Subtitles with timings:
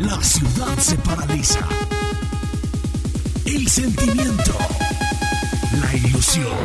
[0.00, 1.60] La ciudad se paraliza.
[3.44, 4.56] El sentimiento.
[5.78, 6.56] La ilusión.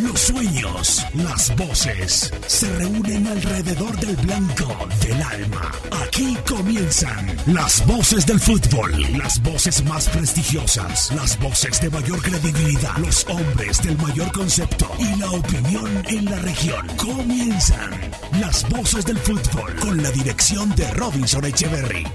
[0.00, 5.70] Los sueños, las voces se reúnen alrededor del blanco del alma.
[6.04, 12.96] Aquí comienzan las voces del fútbol, las voces más prestigiosas, las voces de mayor credibilidad,
[12.96, 16.86] los hombres del mayor concepto y la opinión en la región.
[16.96, 22.06] Comienzan las voces del fútbol con la dirección de Robinson Echeverry.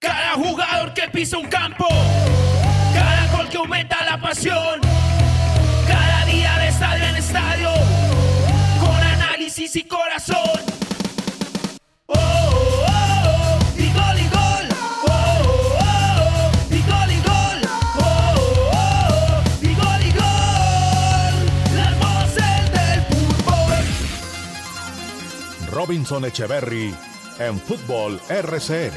[0.00, 1.86] Cada jugador que pisa un campo,
[2.94, 4.80] cada gol que aumenta la pasión,
[5.86, 7.70] cada día de estadio en estadio,
[8.80, 10.67] con análisis y corazón.
[25.88, 26.94] Robinson Echeverry
[27.38, 28.92] en Fútbol RCN.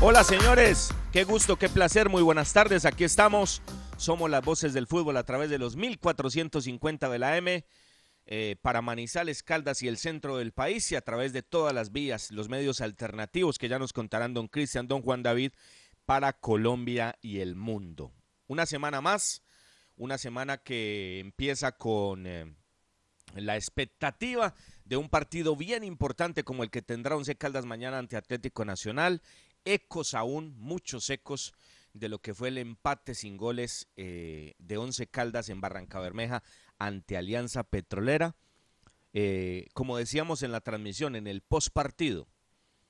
[0.00, 3.60] Hola señores, qué gusto, qué placer, muy buenas tardes, aquí estamos.
[3.96, 7.64] Somos las voces del fútbol a través de los 1450 de la M
[8.32, 11.90] eh, para Manizales, Caldas y el centro del país y a través de todas las
[11.90, 15.50] vías, los medios alternativos que ya nos contarán don Cristian, don Juan David
[16.06, 18.12] para Colombia y el mundo.
[18.46, 19.42] Una semana más,
[19.96, 22.54] una semana que empieza con eh,
[23.34, 28.16] la expectativa de un partido bien importante como el que tendrá Once Caldas mañana ante
[28.16, 29.22] Atlético Nacional
[29.64, 31.52] ecos aún, muchos ecos
[31.92, 36.42] de lo que fue el empate sin goles eh, de Once Caldas en Barranca Bermeja
[36.78, 38.36] ante Alianza Petrolera.
[39.12, 42.28] Eh, como decíamos en la transmisión, en el post partido,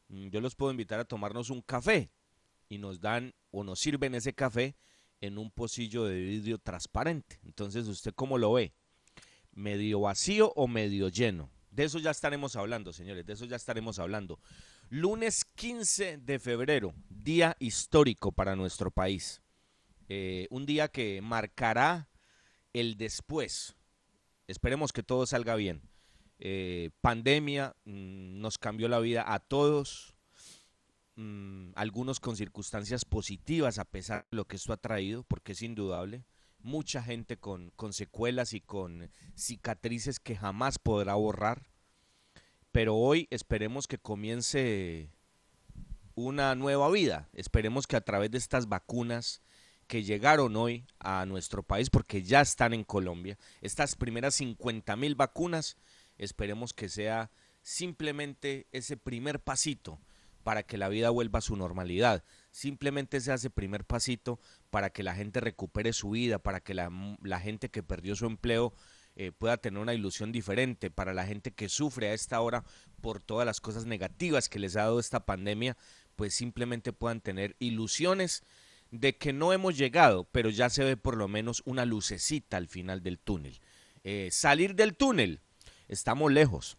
[0.09, 2.11] mm, yo los puedo invitar a tomarnos un café
[2.69, 4.77] y nos dan o nos sirven ese café
[5.20, 7.41] en un pocillo de vidrio transparente.
[7.45, 8.75] Entonces, ¿usted cómo lo ve?
[9.53, 11.51] ¿Medio vacío o medio lleno?
[11.70, 14.41] De eso ya estaremos hablando, señores, de eso ya estaremos hablando.
[14.92, 19.40] Lunes 15 de febrero, día histórico para nuestro país.
[20.08, 22.08] Eh, un día que marcará
[22.73, 23.77] el después.
[24.48, 25.80] Esperemos que todo salga bien.
[26.40, 30.17] Eh, pandemia mm, nos cambió la vida a todos,
[31.14, 35.62] mm, algunos con circunstancias positivas a pesar de lo que esto ha traído, porque es
[35.62, 36.24] indudable.
[36.58, 41.70] Mucha gente con, con secuelas y con cicatrices que jamás podrá borrar
[42.73, 45.11] pero hoy esperemos que comience
[46.14, 47.29] una nueva vida.
[47.33, 49.42] Esperemos que a través de estas vacunas
[49.86, 55.17] que llegaron hoy a nuestro país, porque ya están en Colombia, estas primeras 50 mil
[55.17, 55.77] vacunas,
[56.17, 57.30] esperemos que sea
[57.63, 60.01] simplemente ese primer pasito
[60.45, 62.25] para que la vida vuelva a su normalidad.
[62.51, 64.39] Simplemente sea ese primer pasito
[64.70, 66.91] para que la gente recupere su vida, para que la,
[67.23, 68.73] la gente que perdió su empleo
[69.17, 72.65] eh, pueda tener una ilusión diferente para la gente que sufre a esta hora
[73.01, 75.77] por todas las cosas negativas que les ha dado esta pandemia,
[76.17, 78.45] pues simplemente puedan tener ilusiones
[78.91, 82.69] de que no hemos llegado, pero ya se ve por lo menos una lucecita al
[82.69, 83.61] final del túnel.
[84.05, 85.41] Eh, salir del túnel,
[85.89, 86.77] estamos lejos.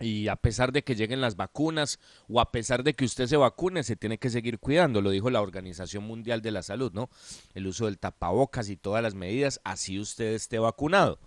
[0.00, 3.36] Y a pesar de que lleguen las vacunas o a pesar de que usted se
[3.36, 7.10] vacune, se tiene que seguir cuidando, lo dijo la Organización Mundial de la Salud, ¿no?
[7.54, 11.20] El uso del tapabocas y todas las medidas, así usted esté vacunado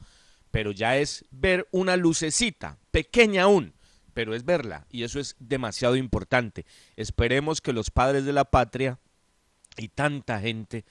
[0.57, 3.75] pero ya es ver una lucecita, pequeña aún,
[4.16, 6.66] pero es verla y eso es demasiado importante.
[6.95, 8.97] Esperemos que los padres de la patria
[9.78, 10.84] y tanta gente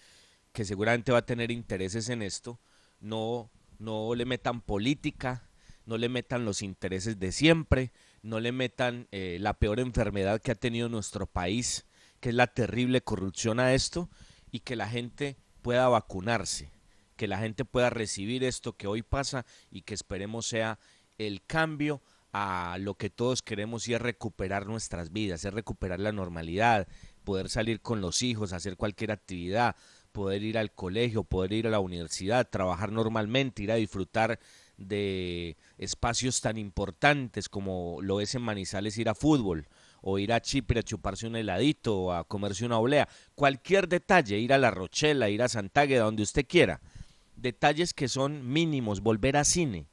[0.53, 2.61] que seguramente va a tener intereses en esto,
[3.01, 3.51] no,
[3.81, 5.49] no le metan política,
[5.85, 7.91] no le metan los intereses de siempre,
[8.23, 11.87] no le metan eh, la peor enfermedad que ha tenido nuestro país,
[12.21, 14.09] que es la terrible corrupción a esto,
[14.53, 16.76] y que la gente pueda vacunarse
[17.17, 20.79] que la gente pueda recibir esto que hoy pasa y que esperemos sea
[21.19, 26.13] el cambio a lo que todos queremos y es recuperar nuestras vidas, es recuperar la
[26.13, 26.87] normalidad,
[27.25, 29.75] poder salir con los hijos, hacer cualquier actividad,
[30.13, 34.39] poder ir al colegio, poder ir a la universidad, trabajar normalmente, ir a disfrutar
[34.77, 39.67] de espacios tan importantes como lo es en Manizales ir a fútbol
[40.03, 44.39] o ir a Chipre a chuparse un heladito o a comerse una oblea, cualquier detalle,
[44.39, 46.81] ir a La Rochela, ir a Santágueda, donde usted quiera
[47.37, 49.87] detalles que son mínimos, volver a cine,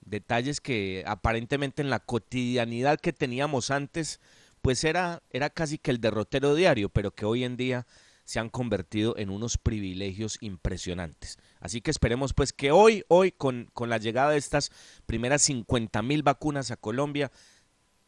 [0.00, 4.20] detalles que aparentemente en la cotidianidad que teníamos antes,
[4.60, 7.86] pues era, era casi que el derrotero diario, pero que hoy en día
[8.24, 11.38] se han convertido en unos privilegios impresionantes.
[11.60, 14.70] Así que esperemos pues que hoy, hoy con, con la llegada de estas
[15.06, 17.32] primeras 50 mil vacunas a Colombia,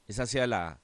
[0.06, 0.81] esa sea la,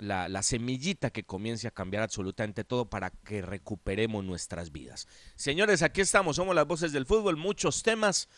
[0.00, 5.06] la, semillita que comience a cambiar absolutamente todo para que recuperemos nuestras vidas.
[5.34, 8.28] Señores, aquí estamos, somos las voces del fútbol, muchos temas.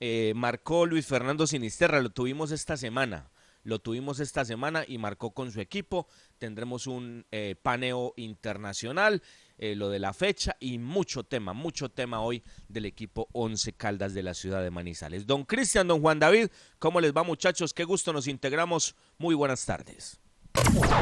[0.00, 3.30] Eh, marcó Luis Fernando Sinisterra, lo tuvimos esta semana.
[3.64, 6.06] Lo tuvimos esta semana y marcó con su equipo.
[6.38, 9.22] Tendremos un eh, paneo internacional,
[9.56, 14.12] eh, lo de la fecha y mucho tema, mucho tema hoy del equipo 11 Caldas
[14.12, 15.26] de la ciudad de Manizales.
[15.26, 17.72] Don Cristian, don Juan David, ¿cómo les va muchachos?
[17.72, 18.94] Qué gusto nos integramos.
[19.16, 20.20] Muy buenas tardes.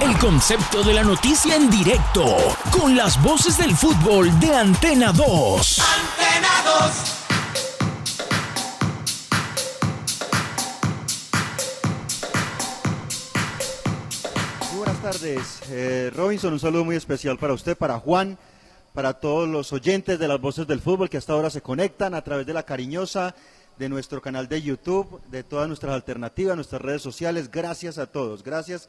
[0.00, 2.24] El concepto de la noticia en directo,
[2.70, 5.78] con las voces del fútbol de Antena 2.
[5.78, 7.18] Antena 2.
[14.78, 15.60] buenas tardes.
[15.68, 18.38] Eh, Robinson, un saludo muy especial para usted, para Juan,
[18.94, 22.24] para todos los oyentes de las voces del fútbol que hasta ahora se conectan a
[22.24, 23.34] través de la cariñosa,
[23.78, 27.50] de nuestro canal de YouTube, de todas nuestras alternativas, nuestras redes sociales.
[27.50, 28.42] Gracias a todos.
[28.42, 28.88] Gracias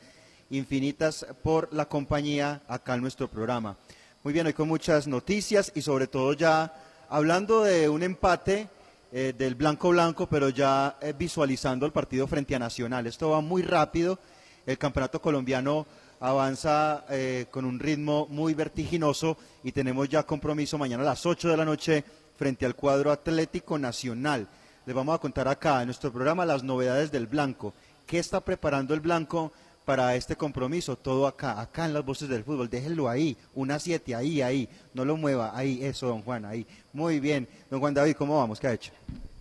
[0.58, 3.76] infinitas por la compañía acá en nuestro programa.
[4.24, 6.74] Muy bien, hoy con muchas noticias y sobre todo ya
[7.10, 8.70] hablando de un empate
[9.12, 13.08] eh, del blanco blanco, pero ya eh, visualizando el partido frente a Nacional.
[13.08, 14.20] Esto va muy rápido.
[14.66, 15.86] El campeonato colombiano
[16.20, 21.50] avanza eh, con un ritmo muy vertiginoso y tenemos ya compromiso mañana a las 8
[21.50, 22.04] de la noche
[22.38, 24.48] frente al cuadro Atlético Nacional.
[24.86, 27.74] Les vamos a contar acá en nuestro programa las novedades del Blanco.
[28.06, 29.52] ¿Qué está preparando el Blanco
[29.86, 30.96] para este compromiso?
[30.96, 32.70] Todo acá, acá en las voces del fútbol.
[32.70, 34.70] Déjenlo ahí, una siete, ahí, ahí.
[34.94, 36.66] No lo mueva, ahí, eso, don Juan, ahí.
[36.92, 37.48] Muy bien.
[37.70, 38.60] Don Juan David, ¿cómo vamos?
[38.60, 38.92] ¿Qué ha hecho?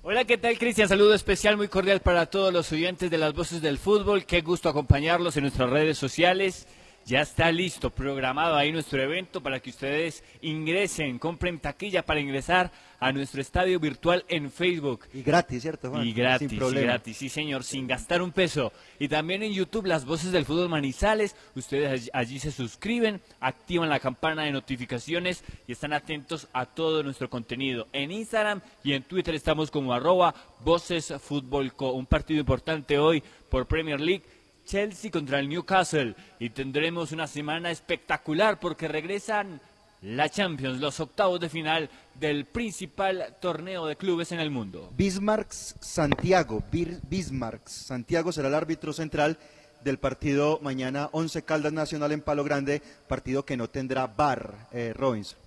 [0.02, 0.88] Hola, ¿qué tal, Cristian?
[0.88, 4.24] Saludo especial, muy cordial para todos los oyentes de las voces del fútbol.
[4.24, 6.66] Qué gusto acompañarlos en nuestras redes sociales.
[7.04, 12.70] Ya está listo, programado ahí nuestro evento para que ustedes ingresen, compren taquilla para ingresar
[13.02, 15.08] a nuestro estadio virtual en Facebook.
[15.12, 16.06] Y gratis, ¿cierto, Juan?
[16.06, 18.72] Y gratis, y gratis, sí, señor, sin gastar un peso.
[19.00, 21.34] Y también en YouTube, las voces del fútbol Manizales.
[21.56, 27.28] Ustedes allí se suscriben, activan la campana de notificaciones y están atentos a todo nuestro
[27.28, 27.88] contenido.
[27.92, 31.94] En Instagram y en Twitter estamos como arroba voces fútbol co.
[31.94, 33.20] Un partido importante hoy
[33.50, 34.22] por Premier League.
[34.64, 39.60] Chelsea contra el Newcastle y tendremos una semana espectacular porque regresan
[40.02, 41.88] la Champions, los octavos de final
[42.18, 44.92] del principal torneo de clubes en el mundo.
[44.96, 46.62] Bismarck Santiago,
[47.08, 49.38] Bismarck Santiago será el árbitro central
[49.84, 54.92] del partido mañana 11 Caldas Nacional en Palo Grande, partido que no tendrá bar, eh,
[54.96, 55.38] Robinson.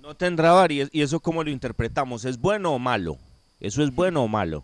[0.00, 3.18] No tendrá bar y, eso cómo lo interpretamos, ¿es bueno o malo?
[3.60, 4.62] ¿Eso es bueno o malo?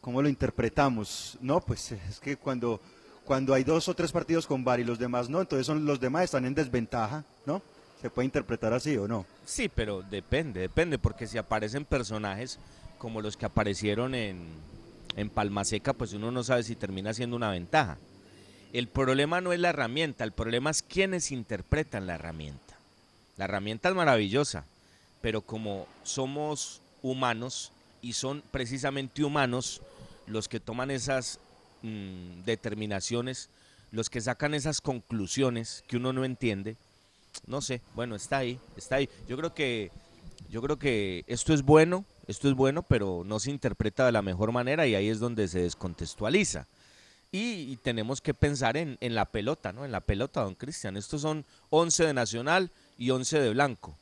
[0.00, 1.36] ¿Cómo lo interpretamos?
[1.40, 2.80] No, pues es que cuando,
[3.24, 6.00] cuando hay dos o tres partidos con bar y los demás no, entonces son, los
[6.00, 7.62] demás están en desventaja, ¿no?
[8.02, 9.24] ¿Se puede interpretar así o no?
[9.46, 12.58] Sí, pero depende, depende, porque si aparecen personajes
[12.98, 14.48] como los que aparecieron en,
[15.14, 17.98] en Palma Seca, pues uno no sabe si termina siendo una ventaja.
[18.72, 22.76] El problema no es la herramienta, el problema es quienes interpretan la herramienta.
[23.36, 24.64] La herramienta es maravillosa,
[25.20, 27.70] pero como somos humanos
[28.00, 29.80] y son precisamente humanos
[30.26, 31.38] los que toman esas
[31.82, 33.48] mm, determinaciones,
[33.92, 36.76] los que sacan esas conclusiones que uno no entiende,
[37.46, 39.08] no sé, bueno, está ahí, está ahí.
[39.28, 39.90] Yo creo que
[40.48, 44.20] yo creo que esto es bueno, esto es bueno, pero no se interpreta de la
[44.20, 46.66] mejor manera y ahí es donde se descontextualiza.
[47.34, 49.86] Y, tenemos que pensar en, la pelota, ¿no?
[49.86, 50.98] En la pelota, don Cristian.
[50.98, 53.96] Estos son 11 de Nacional y 11 de Blanco.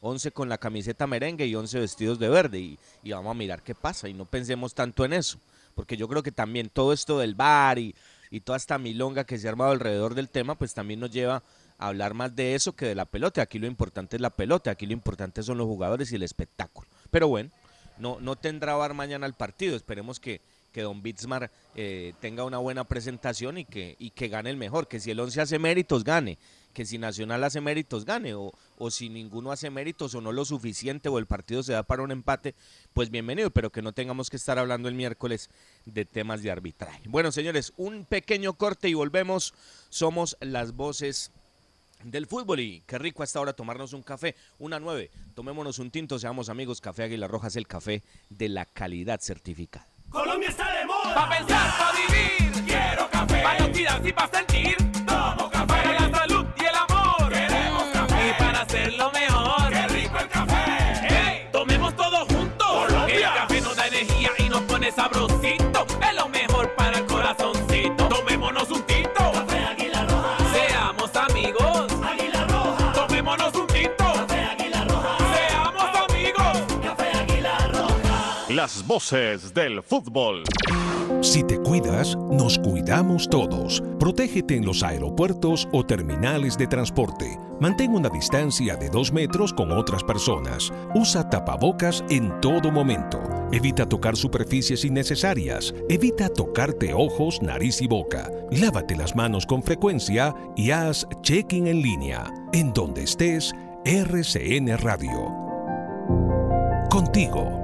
[0.00, 2.58] 11 con la camiseta merengue y 11 vestidos de verde.
[2.58, 4.08] Y, y, vamos a mirar qué pasa.
[4.08, 5.38] Y no pensemos tanto en eso.
[5.74, 7.94] Porque yo creo que también todo esto del bar y,
[8.30, 11.42] y toda esta milonga que se ha armado alrededor del tema, pues también nos lleva
[11.86, 13.42] hablar más de eso que de la pelota.
[13.42, 16.88] Aquí lo importante es la pelota, aquí lo importante son los jugadores y el espectáculo.
[17.10, 17.50] Pero bueno,
[17.98, 19.76] no, no tendrá bar mañana el partido.
[19.76, 20.40] Esperemos que,
[20.72, 24.88] que Don Bitsmar eh, tenga una buena presentación y que, y que gane el mejor.
[24.88, 26.38] Que si el 11 hace méritos, gane.
[26.72, 28.34] Que si Nacional hace méritos, gane.
[28.34, 31.82] O, o si ninguno hace méritos o no lo suficiente o el partido se da
[31.82, 32.54] para un empate,
[32.92, 33.50] pues bienvenido.
[33.50, 35.50] Pero que no tengamos que estar hablando el miércoles
[35.84, 37.02] de temas de arbitraje.
[37.08, 39.52] Bueno, señores, un pequeño corte y volvemos.
[39.90, 41.30] Somos las voces
[42.04, 46.18] del fútbol y qué rico hasta ahora tomarnos un café, una nueve, tomémonos un tinto,
[46.18, 49.86] seamos amigos, Café Águila Roja es el café de la calidad certificada.
[50.10, 54.76] Colombia está de moda, pa' pensar, pa' vivir, quiero café, pa' identidad y pa' sentir,
[78.62, 80.44] Las voces del fútbol.
[81.20, 83.28] Si te cuidas, nos cuidamos.
[83.28, 83.82] todos.
[83.98, 87.36] Protégete en los aeropuertos o terminales de transporte.
[87.58, 90.72] Mantén una distancia de dos metros con otras personas.
[90.94, 93.20] Usa tapabocas en todo momento.
[93.50, 95.74] Evita tocar superficies innecesarias.
[95.88, 98.30] Evita tocarte ojos, nariz y boca.
[98.52, 102.32] Lávate las manos con frecuencia y haz check-in en línea.
[102.52, 103.52] En donde estés,
[103.84, 105.34] RCN Radio.
[106.88, 107.61] Contigo.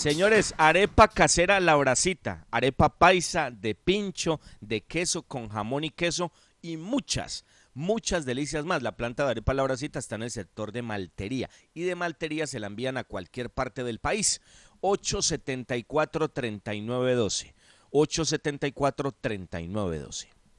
[0.00, 6.78] Señores, arepa casera Lauracita, arepa paisa de pincho, de queso con jamón y queso y
[6.78, 8.82] muchas, muchas delicias más.
[8.82, 12.60] La planta de arepa Lauracita está en el sector de Maltería y de Maltería se
[12.60, 14.40] la envían a cualquier parte del país.
[14.80, 17.52] 874-3912.
[17.90, 20.28] 874-3912.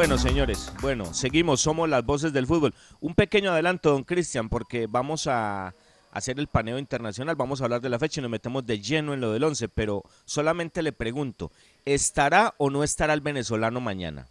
[0.00, 2.72] Bueno, señores, bueno, seguimos, somos las voces del fútbol.
[3.02, 5.74] Un pequeño adelanto, don Cristian, porque vamos a
[6.10, 9.12] hacer el paneo internacional, vamos a hablar de la fecha y nos metemos de lleno
[9.12, 11.52] en lo del 11, pero solamente le pregunto,
[11.84, 14.26] ¿estará o no estará el venezolano mañana?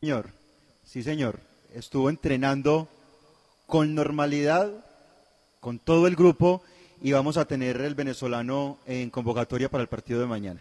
[0.00, 0.28] Señor,
[0.84, 1.40] sí señor,
[1.74, 2.88] estuvo entrenando
[3.66, 4.70] con normalidad,
[5.60, 6.62] con todo el grupo
[7.00, 10.60] y vamos a tener el venezolano en convocatoria para el partido de mañana.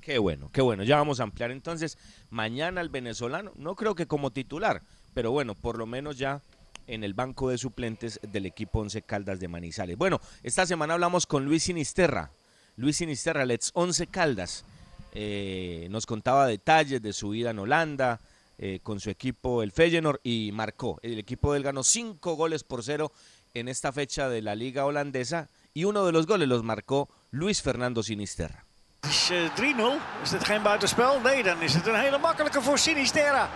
[0.00, 0.82] Qué bueno, qué bueno.
[0.82, 1.98] Ya vamos a ampliar entonces
[2.30, 3.52] mañana el venezolano.
[3.56, 4.82] No creo que como titular,
[5.14, 6.40] pero bueno, por lo menos ya
[6.86, 9.96] en el banco de suplentes del equipo Once Caldas de Manizales.
[9.96, 12.30] Bueno, esta semana hablamos con Luis Sinisterra.
[12.76, 14.64] Luis Sinisterra, Let's Once Caldas.
[15.12, 18.20] Eh, nos contaba detalles de su vida en Holanda,
[18.58, 20.98] eh, con su equipo el Feyenoord y marcó.
[21.02, 23.12] El equipo del ganó cinco goles por cero
[23.54, 27.62] en esta fecha de la liga holandesa y uno de los goles los marcó Luis
[27.62, 28.66] Fernando Sinisterra.
[29.08, 30.22] Is uh, 3-0.
[30.22, 31.20] Is het geen buitenspel?
[31.20, 33.48] Nee, dan is het een hele makkelijke voor Sinisterra.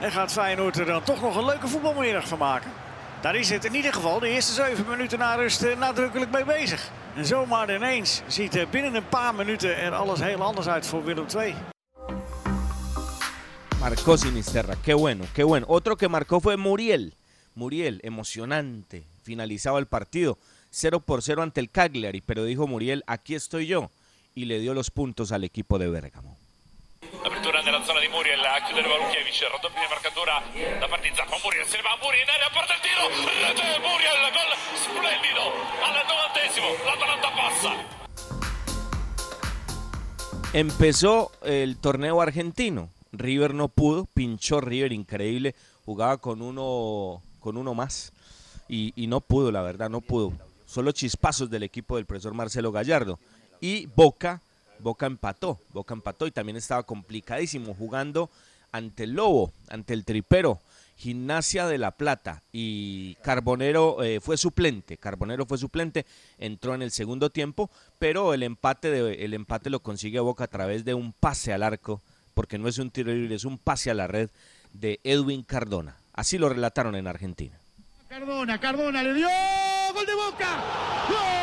[0.00, 2.70] En gaat Feyenoord er dan toch nog een leuke voetbalmiddag van maken.
[3.20, 6.44] Daar is het in ieder geval de eerste zeven minuten na rust uh, nadrukkelijk mee
[6.44, 6.90] bezig.
[7.14, 11.04] En zomaar ineens ziet uh, binnen een paar minuten er alles heel anders uit voor
[11.04, 11.54] Willem II.
[13.80, 15.66] Marcó Sinisterra, qué bueno, qué bueno.
[15.68, 17.14] Otro que marcó fue Muriel.
[17.54, 19.04] Muriel, emocionante.
[19.22, 20.38] Finalizaba el partido
[20.70, 23.90] 0 por 0 ante el Cagliari, pero dijo Muriel, aquí estoy yo.
[24.34, 26.36] Y le dio los puntos al equipo de Bergamo.
[27.24, 30.42] Apertura nella zona di Muriel, a chiudere Valukiewicz, raddoppia di marcatura
[30.78, 33.78] da parte di Zacco, Muriel se ne va Muriel in area, porta il tiro, rete
[33.80, 35.42] Muriel, gol splendido,
[35.82, 37.98] al novantesimo, l'Atalanta passa.
[40.52, 42.90] Empezó el torneo argentino.
[43.12, 48.12] River no pudo, pinchó River increíble, jugaba con uno, con uno más
[48.68, 50.32] y, y no pudo, la verdad, no pudo.
[50.64, 53.18] Solo chispazos del equipo del profesor Marcelo Gallardo.
[53.60, 54.40] Y Boca,
[54.78, 58.30] Boca empató, Boca empató y también estaba complicadísimo jugando
[58.72, 60.60] ante el Lobo, ante el Tripero.
[60.96, 66.04] Gimnasia de La Plata y Carbonero eh, fue suplente, Carbonero fue suplente,
[66.38, 70.48] entró en el segundo tiempo, pero el empate, de, el empate lo consigue Boca a
[70.48, 72.02] través de un pase al arco,
[72.34, 74.28] porque no es un tiro libre, es un pase a la red
[74.74, 75.96] de Edwin Cardona.
[76.12, 77.56] Así lo relataron en Argentina.
[78.06, 79.28] Cardona, Cardona le dio
[79.94, 80.62] gol de Boca.
[81.08, 81.39] de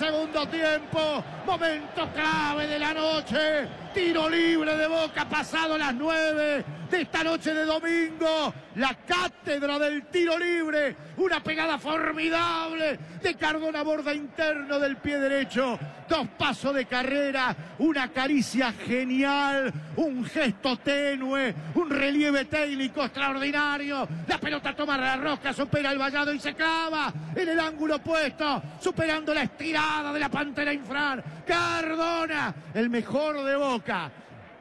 [0.00, 1.22] segundo tiempo.
[1.44, 3.68] Momento clave de la noche.
[3.92, 8.54] Tiro libre de Boca pasado las 9 de esta noche de domingo.
[8.76, 10.96] La cátedra del tiro libre.
[11.16, 15.78] Una pegada formidable de Cardona borda interno del pie derecho.
[16.08, 17.54] Dos pasos de carrera.
[17.78, 19.72] Una caricia genial.
[19.96, 21.52] Un gesto tenue.
[21.74, 24.06] Un relieve técnico extraordinario.
[24.28, 28.62] La pelota toma la rosca, supera el vallado y se clava en el ángulo opuesto.
[28.80, 31.24] Superando la estirada de la pantera infrar.
[31.44, 34.12] Cardona, el mejor de Boca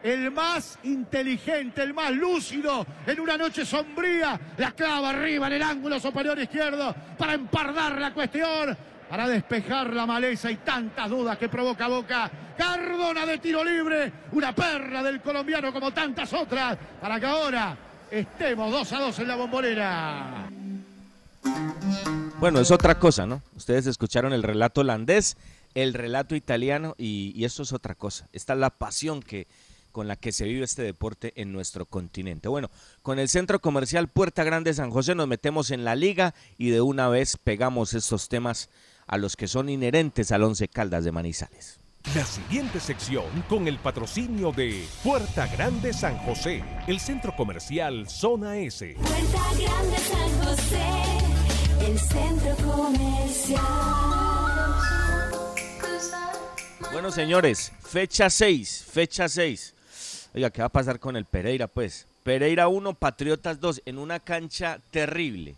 [0.04, 4.40] el más inteligente, el más lúcido en una noche sombría.
[4.58, 8.78] La clava arriba en el ángulo superior izquierdo para empardar la cuestión,
[9.10, 12.32] para despejar la maleza y tantas dudas que provoca Boca.
[12.58, 17.78] Cardona de tiro libre, una perra del colombiano como tantas otras, para que ahora
[18.12, 20.50] estemos 2 a 2 en la bombonera.
[22.40, 23.42] Bueno, es otra cosa, ¿no?
[23.56, 25.38] Ustedes escucharon el relato holandés,
[25.74, 28.28] el relato italiano y, y esto es otra cosa.
[28.34, 29.48] Esta es la pasión que,
[29.92, 32.48] con la que se vive este deporte en nuestro continente.
[32.48, 32.70] Bueno,
[33.02, 36.82] con el Centro Comercial Puerta Grande San José nos metemos en la liga y de
[36.82, 38.70] una vez pegamos estos temas
[39.08, 41.80] a los que son inherentes al Once Caldas de Manizales.
[42.16, 48.58] La siguiente sección con el patrocinio de Puerta Grande San José, el centro comercial Zona
[48.58, 48.96] S.
[48.96, 50.86] Puerta Grande San José,
[51.86, 54.00] el centro comercial.
[56.92, 59.76] Bueno, señores, fecha 6, fecha 6.
[60.36, 61.68] Oiga, ¿qué va a pasar con el Pereira?
[61.68, 65.56] Pues Pereira 1, Patriotas 2, en una cancha terrible,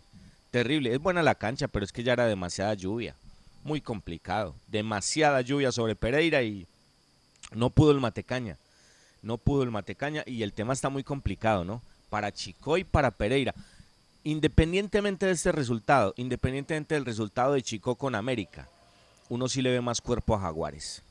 [0.50, 0.94] terrible.
[0.94, 3.14] Es buena la cancha, pero es que ya era demasiada lluvia,
[3.64, 4.54] muy complicado.
[4.68, 6.66] Demasiada lluvia sobre Pereira y
[7.54, 8.56] no pudo el Matecaña,
[9.20, 11.82] no pudo el Matecaña y el tema está muy complicado, ¿no?
[12.08, 13.54] Para Chico y para Pereira.
[14.24, 18.68] Independientemente de este resultado, independientemente del resultado de Chico con América,
[19.28, 21.02] uno sí le ve más cuerpo a Jaguares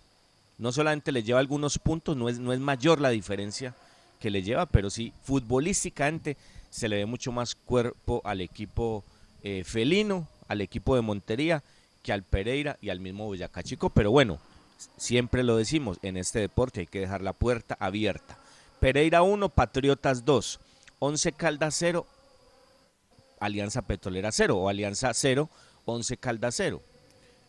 [0.62, 3.74] no solamente le lleva algunos puntos, no es, no es mayor la diferencia
[4.20, 6.38] que le lleva, pero sí futbolísticamente
[6.70, 9.04] se le ve mucho más cuerpo al equipo
[9.42, 11.64] eh, felino, al equipo de Montería,
[12.04, 13.90] que al Pereira y al mismo Boyacá Chico.
[13.90, 14.38] Pero bueno,
[14.98, 18.38] siempre lo decimos, en este deporte hay que dejar la puerta abierta.
[18.80, 20.60] Pereira 1, Patriotas 2,
[21.00, 22.06] 11 Caldas 0,
[23.40, 25.50] Alianza Petrolera 0 o Alianza 0,
[25.86, 26.84] 11 Caldas 0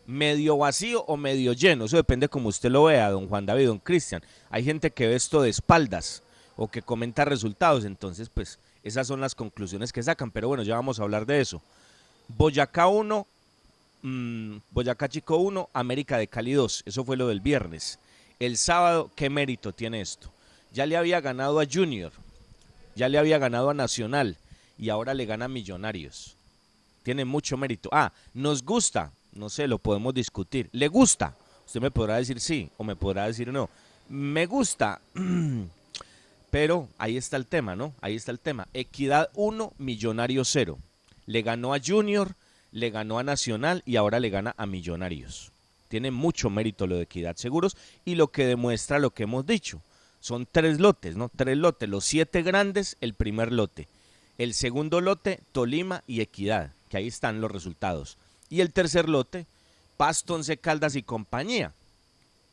[0.05, 1.85] medio vacío o medio lleno.
[1.85, 4.21] Eso depende como usted lo vea, don Juan David, don Cristian.
[4.49, 6.23] Hay gente que ve esto de espaldas
[6.55, 7.85] o que comenta resultados.
[7.85, 10.31] Entonces, pues, esas son las conclusiones que sacan.
[10.31, 11.61] Pero bueno, ya vamos a hablar de eso.
[12.27, 13.27] Boyacá 1,
[14.01, 16.83] mmm, Boyacá Chico 1, América de Cali 2.
[16.85, 17.99] Eso fue lo del viernes.
[18.39, 20.31] El sábado, ¿qué mérito tiene esto?
[20.71, 22.11] Ya le había ganado a Junior,
[22.95, 24.37] ya le había ganado a Nacional
[24.77, 26.35] y ahora le gana a Millonarios.
[27.03, 27.89] Tiene mucho mérito.
[27.91, 30.69] Ah, nos gusta, no sé, lo podemos discutir.
[30.71, 31.35] ¿Le gusta?
[31.65, 33.69] Usted me podrá decir sí o me podrá decir no.
[34.09, 35.01] Me gusta,
[36.51, 37.93] pero ahí está el tema, ¿no?
[38.01, 38.67] Ahí está el tema.
[38.73, 40.77] Equidad 1, Millonario 0.
[41.25, 42.35] Le ganó a Junior,
[42.71, 45.51] le ganó a Nacional y ahora le gana a Millonarios.
[45.87, 49.81] Tiene mucho mérito lo de Equidad Seguros y lo que demuestra lo que hemos dicho.
[50.19, 51.29] Son tres lotes, ¿no?
[51.35, 51.87] Tres lotes.
[51.87, 53.87] Los siete grandes, el primer lote.
[54.37, 58.17] El segundo lote, Tolima y Equidad, que ahí están los resultados.
[58.49, 59.45] Y el tercer lote,
[59.97, 61.73] Pasto, Once Caldas y compañía.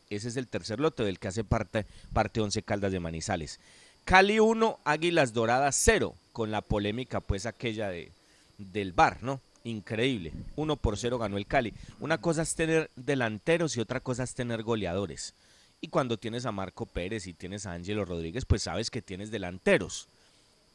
[0.08, 3.60] Ese es el tercer lote del que hace parte, parte Once Caldas de Manizales.
[4.04, 8.10] Cali 1, Águilas Doradas 0, con la polémica pues aquella de,
[8.58, 9.40] del bar, ¿no?
[9.64, 10.32] Increíble.
[10.56, 11.74] 1 por 0 ganó el Cali.
[12.00, 15.34] Una cosa es tener delanteros y otra cosa es tener goleadores.
[15.80, 19.30] Y cuando tienes a Marco Pérez y tienes a Ángelo Rodríguez, pues sabes que tienes
[19.30, 20.08] delanteros.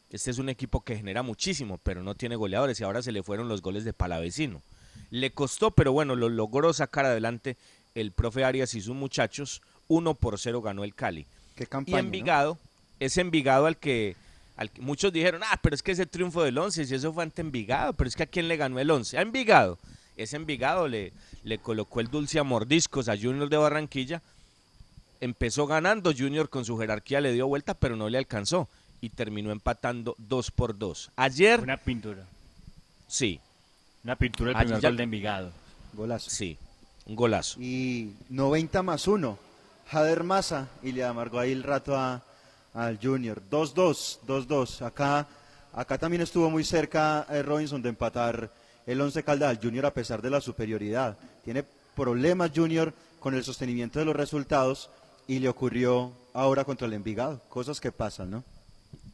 [0.09, 3.23] Este es un equipo que genera muchísimo, pero no tiene goleadores y ahora se le
[3.23, 4.61] fueron los goles de Palavecino.
[5.11, 7.57] Le costó, pero bueno, lo logró sacar adelante
[7.93, 9.61] el profe Arias y sus muchachos.
[9.87, 11.25] 1 por 0 ganó el Cali.
[11.55, 12.57] Qué campaña, y Envigado,
[12.99, 14.15] es Envigado al que
[14.57, 17.23] al que muchos dijeron, ah, pero es que ese triunfo del 11, si eso fue
[17.23, 19.77] ante Envigado, pero es que a quién le ganó el 11, a Envigado.
[20.15, 21.11] Ese Envigado le,
[21.43, 24.21] le colocó el dulce a mordiscos a Junior de Barranquilla.
[25.19, 28.69] Empezó ganando, Junior con su jerarquía le dio vuelta, pero no le alcanzó
[29.01, 31.11] y terminó empatando 2 por 2.
[31.17, 31.59] Ayer.
[31.59, 32.25] Una pintura.
[33.07, 33.39] Sí.
[34.05, 35.51] Una pintura del Ayer primer ya- gol de Envigado.
[35.93, 36.29] Golazo.
[36.29, 36.57] Sí,
[37.07, 37.59] un golazo.
[37.59, 39.37] Y 90 más 1.
[39.87, 42.21] Jader Massa y le amargó ahí el rato a,
[42.73, 43.41] al Junior.
[43.51, 44.81] 2-2, 2-2.
[44.85, 45.27] Acá,
[45.73, 48.49] acá también estuvo muy cerca eh, Robinson de empatar
[48.85, 51.17] el 11 Caldas al Junior a pesar de la superioridad.
[51.43, 51.63] Tiene
[51.95, 54.89] problemas Junior con el sostenimiento de los resultados
[55.27, 57.41] y le ocurrió ahora contra el Envigado.
[57.49, 58.43] Cosas que pasan, ¿no?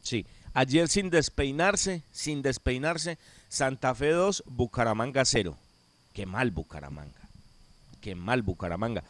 [0.02, 0.26] Sí.
[0.54, 3.16] Ayer sin despeinarse, sin despeinarse,
[3.52, 5.54] Santa Fe 2, Bucaramanga 0.
[6.14, 7.20] Qué mal Bucaramanga.
[8.00, 9.04] Qué mal Bucaramanga.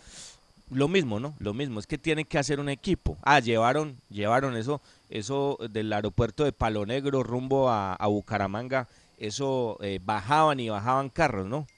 [0.69, 1.37] Lo mismo, ¿no?
[1.39, 3.17] Lo mismo, es que tienen que hacer un equipo.
[3.23, 9.79] Ah, llevaron, llevaron eso, eso del aeropuerto de Palo Negro rumbo a, a Bucaramanga, eso
[9.81, 11.69] eh, bajaban y bajaban carros, ¿no?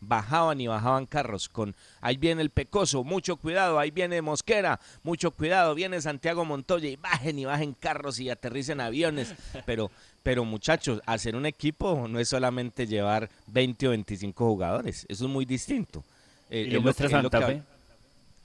[0.00, 5.32] Bajaban y bajaban carros con ahí viene el Pecoso, mucho cuidado, ahí viene Mosquera, mucho
[5.32, 9.34] cuidado, viene Santiago Montoya y bajen y bajen carros y aterricen aviones,
[9.66, 9.90] pero
[10.26, 15.30] pero muchachos, hacer un equipo no es solamente llevar 20 o 25 jugadores, eso es
[15.30, 16.02] muy distinto.
[16.50, 17.62] Eh, Y lo muestra Santa Fe.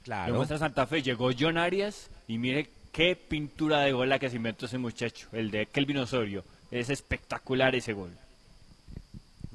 [0.03, 0.33] Claro.
[0.33, 1.01] Lo muestra Santa Fe.
[1.01, 5.27] Llegó John Arias y mire qué pintura de gol la que se inventó ese muchacho.
[5.31, 6.43] El de Kelvin Osorio.
[6.69, 8.11] Es espectacular ese gol.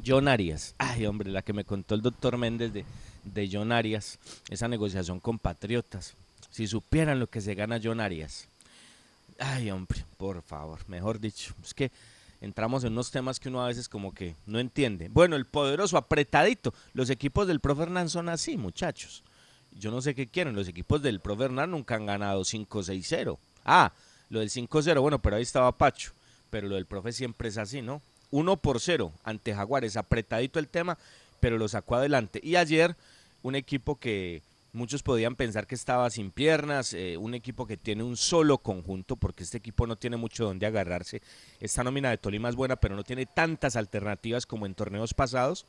[0.04, 0.74] John Arias.
[0.78, 2.84] Ay, hombre, la que me contó el doctor Méndez de,
[3.22, 4.18] de John Arias,
[4.50, 6.14] esa negociación con Patriotas.
[6.50, 8.48] Si supieran lo que se gana John Arias.
[9.38, 11.54] Ay, hombre, por favor, mejor dicho.
[11.62, 11.92] Es que
[12.40, 15.09] entramos en unos temas que uno a veces como que no entiende.
[15.09, 16.75] Bueno, el poderoso apretadito.
[16.92, 19.25] Los equipos del profe Hernán son así, muchachos.
[19.72, 20.55] Yo no sé qué quieren.
[20.55, 23.38] Los equipos del profe Hernán nunca han ganado 5-6-0.
[23.64, 23.92] Ah,
[24.29, 26.12] lo del 5-0, bueno, pero ahí estaba Pacho.
[26.51, 28.01] Pero lo del profe siempre es así, ¿no?
[28.31, 30.99] 1 por 0 ante Jaguares, apretadito el tema,
[31.40, 32.40] pero lo sacó adelante.
[32.42, 32.96] Y ayer,
[33.42, 34.42] un equipo que
[34.76, 39.16] muchos podían pensar que estaba sin piernas, eh, un equipo que tiene un solo conjunto,
[39.16, 41.22] porque este equipo no tiene mucho donde agarrarse.
[41.60, 45.66] Esta nómina de Tolima es buena, pero no tiene tantas alternativas como en torneos pasados.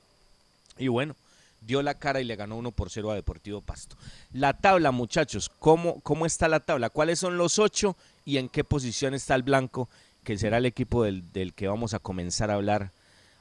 [0.78, 1.16] Y bueno,
[1.62, 3.96] dio la cara y le ganó 1 por 0 a Deportivo Pasto.
[4.34, 6.90] La tabla, muchachos, ¿cómo, cómo está la tabla?
[6.90, 9.90] ¿Cuáles son los ocho y en qué posición está el blanco,
[10.24, 12.92] que será el equipo del, del que vamos a comenzar a hablar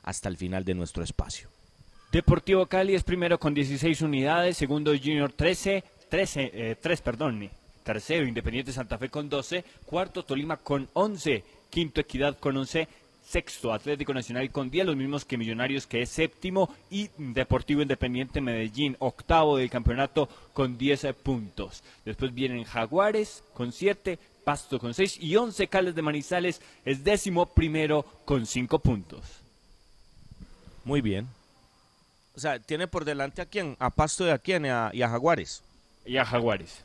[0.02, 1.55] hasta el final de nuestro espacio?
[2.12, 7.50] Deportivo Cali es primero con 16 unidades, segundo Junior 13, 13, eh, 3, perdón,
[7.82, 12.88] tercero Independiente Santa Fe con 12, cuarto Tolima con 11, quinto Equidad con 11,
[13.24, 18.40] sexto Atlético Nacional con 10, los mismos que Millonarios que es séptimo y Deportivo Independiente
[18.40, 21.82] Medellín, octavo del campeonato con 10 puntos.
[22.04, 27.46] Después vienen Jaguares con 7, Pasto con 6 y 11 Cales de Manizales es décimo
[27.46, 29.24] primero con 5 puntos.
[30.84, 31.26] Muy bien.
[32.36, 33.76] O sea, tiene por delante a quién?
[33.78, 34.66] A Pasto y a quién?
[34.66, 35.62] Y a, y a Jaguares.
[36.04, 36.80] Y a Jaguares.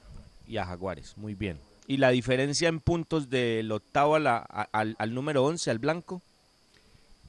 [0.48, 1.60] Y a Jaguares, muy bien.
[1.88, 5.80] ¿Y la diferencia en puntos del octavo a la- a- al, al número 11, al
[5.80, 6.22] blanco?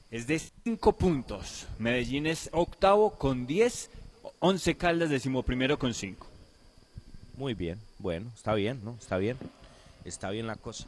[0.09, 1.65] Es de 5 puntos.
[1.79, 3.89] Medellín es octavo con 10,
[4.39, 6.27] 11 Caldas decimoprimero con 5.
[7.35, 8.95] Muy bien, bueno, está bien, ¿no?
[9.01, 9.37] Está bien,
[10.05, 10.85] está bien la cosa.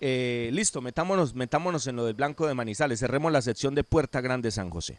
[0.00, 3.00] Eh, listo, metámonos, metámonos en lo del blanco de Manizales.
[3.00, 4.98] Cerremos la sección de Puerta Grande San José.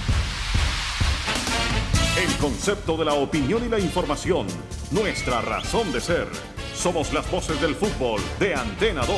[2.17, 4.45] El concepto de la opinión y la información,
[4.91, 6.27] nuestra razón de ser.
[6.75, 9.15] Somos las voces del fútbol de Antena 2.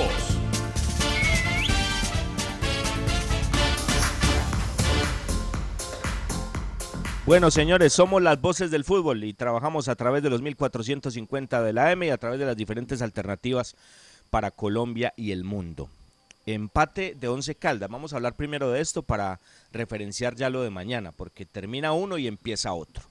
[7.26, 11.74] Bueno, señores, somos las voces del fútbol y trabajamos a través de los 1450 de
[11.74, 13.76] la M y a través de las diferentes alternativas
[14.30, 15.90] para Colombia y el mundo.
[16.46, 17.90] Empate de 11 Caldas.
[17.90, 19.40] Vamos a hablar primero de esto para
[19.72, 23.04] referenciar ya lo de mañana, porque termina uno y empieza otro.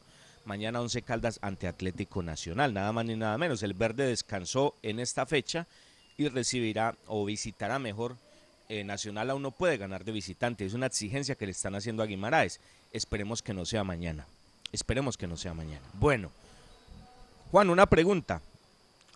[0.44, 3.62] Mañana 11 Caldas ante Atlético Nacional, nada más ni nada menos.
[3.62, 5.66] El verde descansó en esta fecha
[6.18, 8.16] y recibirá o visitará mejor
[8.68, 10.64] eh, Nacional aún no puede ganar de visitante.
[10.64, 12.58] Es una exigencia que le están haciendo a Guimaraes.
[12.90, 14.26] Esperemos que no sea mañana.
[14.72, 15.84] Esperemos que no sea mañana.
[15.92, 16.30] Bueno,
[17.50, 18.40] Juan, una pregunta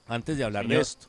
[0.09, 1.07] antes de hablar de esto.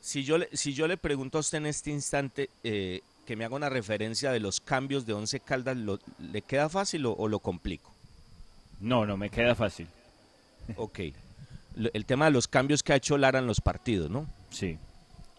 [0.00, 3.44] Si yo, le, si yo le pregunto a usted en este instante, eh, que me
[3.44, 7.26] haga una referencia de los cambios de Once Caldas, ¿lo- ¿le queda fácil o, o
[7.28, 7.92] lo complico?
[8.80, 9.88] No, no me queda fácil.
[10.76, 11.00] Ok.
[11.92, 14.26] El tema de los cambios que ha hecho Lara en los partidos, ¿no?
[14.50, 14.78] Sí.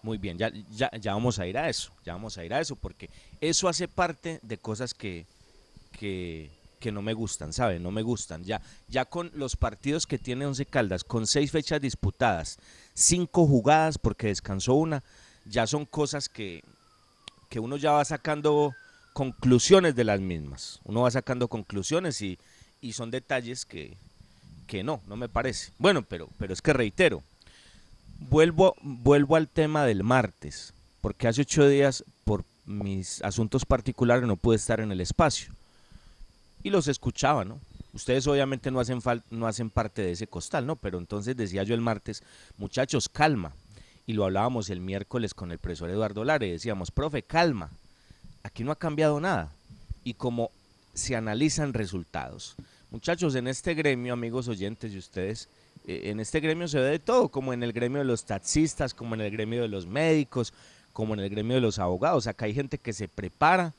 [0.04, 2.62] Muy bien, ya, ya, ya vamos a ir a eso, ya vamos a ir a
[2.62, 3.10] eso, porque
[3.42, 5.26] eso hace parte de cosas que,
[6.00, 7.80] que, que no me gustan, ¿sabe?
[7.80, 8.44] No me gustan.
[8.44, 12.58] Ya, ya con los partidos que tiene Once Caldas, con seis fechas disputadas,
[12.94, 15.04] cinco jugadas porque descansó una,
[15.46, 16.64] ya son cosas que,
[17.50, 18.74] que uno ya va sacando
[19.14, 20.80] conclusiones de las mismas.
[20.84, 22.38] Uno va sacando conclusiones y,
[22.82, 23.98] y son detalles que,
[24.68, 25.72] que no, no me parece.
[25.78, 27.24] Bueno, pero, pero es que reitero,
[28.20, 34.36] vuelvo, vuelvo al tema del martes, porque hace ocho días por mis asuntos particulares no
[34.36, 35.54] pude estar en el espacio
[36.64, 37.60] y los escuchaba, ¿no?
[37.94, 39.00] Ustedes obviamente no hacen,
[39.32, 40.76] no hacen parte de ese costal, ¿no?
[40.76, 42.24] Pero entonces decía yo el martes,
[42.58, 43.54] muchachos, calma.
[44.06, 47.72] Y lo hablábamos el miércoles con el profesor Eduardo Lara y decíamos, profe, calma.
[48.44, 49.52] Aquí no ha cambiado nada.
[50.04, 50.52] Y como
[50.94, 52.56] se analizan resultados.
[52.92, 55.50] Muchachos, en este gremio, amigos oyentes y ustedes,
[55.88, 58.94] eh, en este gremio se ve de todo, como en el gremio de los taxistas,
[58.94, 60.54] como en el gremio de los médicos,
[60.94, 62.28] como en el gremio de los abogados.
[62.28, 63.74] Acá hay gente que se prepara,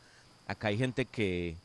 [0.46, 1.56] acá hay gente que,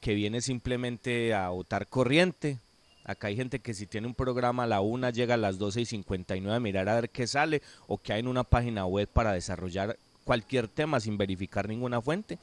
[0.00, 2.58] que viene simplemente a votar corriente.
[3.04, 5.82] Acá hay gente que si tiene un programa a la una llega a las 12
[5.82, 9.08] y 59 a mirar a ver qué sale o que hay en una página web
[9.08, 12.38] para desarrollar cualquier tema sin verificar ninguna fuente.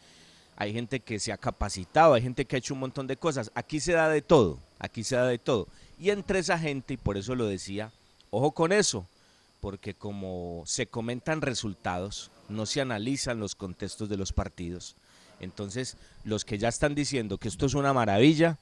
[0.56, 3.52] Hay gente que se ha capacitado, hay gente que ha hecho un montón de cosas.
[3.54, 5.68] Aquí se da de todo, aquí se da de todo.
[6.00, 7.92] Y entre esa gente, y por eso lo decía,
[8.32, 9.08] ojo con eso,
[9.62, 14.96] porque como se comentan resultados, no se analizan los contextos de los partidos.
[15.40, 18.58] Entonces, los que ya están diciendo que esto es una maravilla,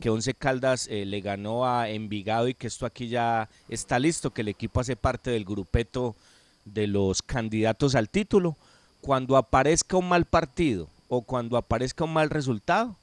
[0.00, 4.30] que Once Caldas eh, le ganó a Envigado y que esto aquí ya está listo,
[4.30, 6.16] que el equipo hace parte del grupeto
[6.64, 8.56] de los candidatos al título,
[9.00, 12.96] cuando aparezca un mal partido o cuando aparezca un mal resultado,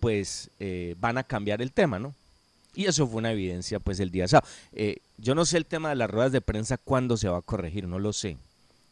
[0.00, 2.14] pues eh, van a cambiar el tema, ¿no?
[2.74, 4.48] Y eso fue una evidencia pues el día sábado.
[4.72, 7.42] Eh, yo no sé el tema de las ruedas de prensa cuándo se va a
[7.42, 8.36] corregir, no lo sé.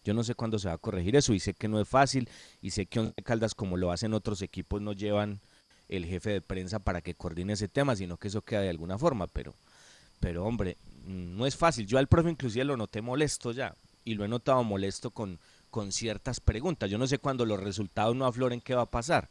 [0.06, 2.28] Yo no sé cuándo se va a corregir eso y sé que no es fácil
[2.62, 5.40] y sé que Once Caldas como lo hacen otros equipos no llevan
[5.88, 8.98] el jefe de prensa para que coordine ese tema, sino que eso queda de alguna
[8.98, 9.56] forma, pero
[10.20, 11.88] pero hombre, no es fácil.
[11.88, 15.40] Yo al profe inclusive lo noté molesto ya y lo he notado molesto con,
[15.70, 16.88] con ciertas preguntas.
[16.88, 19.28] Yo no sé cuándo los resultados no afloren qué va a pasar,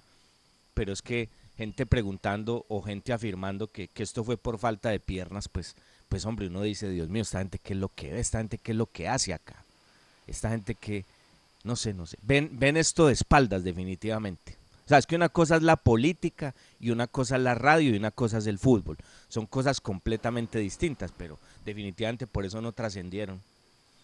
[0.73, 4.99] pero es que gente preguntando o gente afirmando que, que esto fue por falta de
[4.99, 5.75] piernas, pues,
[6.09, 8.57] pues hombre, uno dice, Dios mío, esta gente qué es lo que ve, esta gente
[8.57, 9.64] qué es lo que hace acá,
[10.27, 11.05] esta gente que,
[11.63, 14.57] no sé, no sé, ven, ven esto de espaldas definitivamente.
[14.85, 17.91] O sea, es que una cosa es la política y una cosa es la radio
[17.91, 18.97] y una cosa es el fútbol.
[19.29, 23.41] Son cosas completamente distintas, pero definitivamente por eso no trascendieron.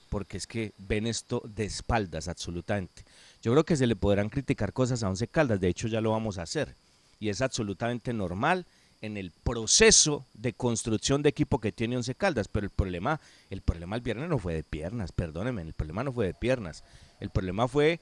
[0.10, 3.03] Porque es que ven esto de espaldas absolutamente.
[3.43, 6.12] Yo creo que se le podrán criticar cosas a Once Caldas, de hecho ya lo
[6.12, 6.75] vamos a hacer.
[7.19, 8.65] Y es absolutamente normal
[9.01, 13.61] en el proceso de construcción de equipo que tiene Once Caldas, pero el problema, el
[13.61, 16.83] problema el viernes no fue de piernas, perdónenme, el problema no fue de piernas.
[17.19, 17.99] El problema fue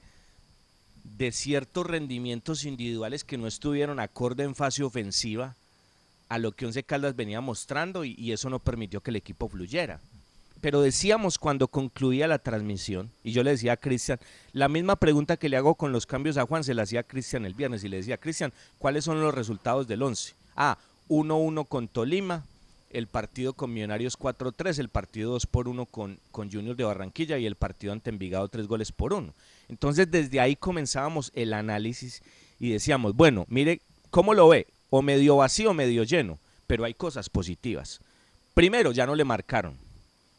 [1.04, 5.56] de ciertos rendimientos individuales que no estuvieron acorde en fase ofensiva
[6.28, 9.48] a lo que Once Caldas venía mostrando y, y eso no permitió que el equipo
[9.48, 10.00] fluyera.
[10.60, 14.20] Pero decíamos cuando concluía la transmisión, y yo le decía a Cristian,
[14.52, 17.04] la misma pregunta que le hago con los cambios a Juan, se la hacía a
[17.04, 20.34] Cristian el viernes y le decía, Cristian, ¿cuáles son los resultados del 11?
[20.56, 20.76] Ah,
[21.10, 22.44] 1-1 con Tolima,
[22.90, 27.46] el partido con Millonarios 4-3, el partido 2 por 1 con, con de Barranquilla y
[27.46, 29.34] el partido ante Envigado 3 goles por 1.
[29.68, 32.22] Entonces desde ahí comenzábamos el análisis
[32.60, 34.68] y decíamos, bueno, mire, ¿cómo lo ve?
[34.88, 38.00] O medio vacío o medio lleno, pero hay cosas positivas.
[38.54, 39.74] Primero, ya no le marcaron.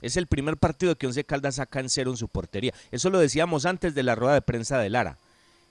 [0.02, 2.74] Es el primer partido que Once Caldas saca en cero en su portería.
[2.92, 5.18] Eso lo decíamos antes de la rueda de prensa de Lara.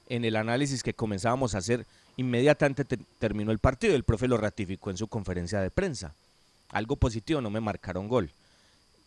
[0.08, 3.94] En el análisis que comenzábamos a hacer, inmediatamente te- terminó el partido.
[3.94, 6.14] El profe lo ratificó en su conferencia de prensa.
[6.70, 8.30] Algo positivo, no me marcaron gol.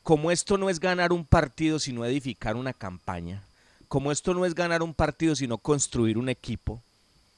[0.04, 3.42] Como esto no es ganar un partido, sino edificar una campaña,
[3.88, 6.82] como esto no es ganar un partido, sino construir un equipo,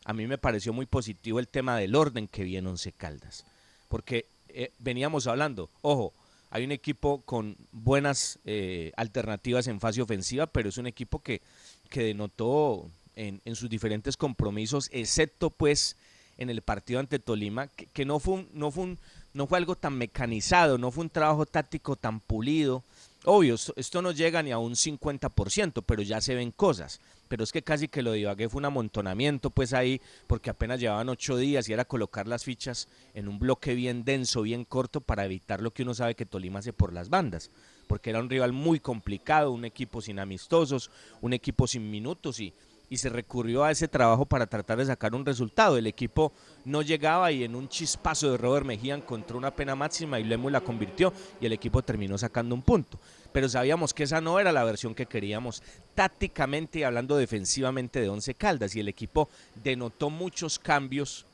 [0.04, 3.44] a mí me pareció muy positivo el tema del orden que viene Once Caldas.
[3.90, 6.14] Porque eh, veníamos hablando, ojo,
[6.50, 11.42] hay un equipo con buenas eh, alternativas en fase ofensiva, pero es un equipo que,
[11.90, 15.96] que denotó en, sus diferentes compromisos, excepto pues
[16.38, 19.00] en el partido ante Tolima, que, no, fue un, no, fue un,
[19.34, 22.84] no fue algo tan mecanizado, no fue un trabajo táctico tan pulido.
[23.24, 27.00] Obvio, esto, esto no llega ni a un 50%, pero ya se ven cosas.
[27.28, 30.80] Pero es que casi que lo de Ibagué fue un amontonamiento, pues ahí, porque apenas
[30.80, 35.02] llevaban ocho días y era colocar las fichas en un bloque bien denso, bien corto,
[35.02, 37.50] para evitar lo que uno sabe que Tolima hace por las bandas.
[37.88, 42.54] Porque era un rival muy complicado, un equipo sin amistosos, un equipo sin minutos y,
[42.90, 45.78] y se recurrió a ese trabajo para tratar de sacar un resultado.
[45.78, 46.32] El equipo
[46.64, 50.52] no llegaba y en un chispazo de Robert Mejía encontró una pena máxima y Lemus
[50.52, 53.00] la convirtió y el equipo terminó sacando un punto.
[53.32, 55.62] Pero sabíamos que esa no era la versión que queríamos
[55.94, 59.30] tácticamente y hablando defensivamente de Once Caldas y el equipo
[59.64, 61.26] denotó muchos cambios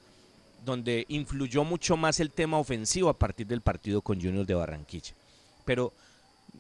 [0.66, 5.14] donde influyó mucho más el tema ofensivo a partir del partido con Junior de Barranquilla.
[5.66, 5.92] Pero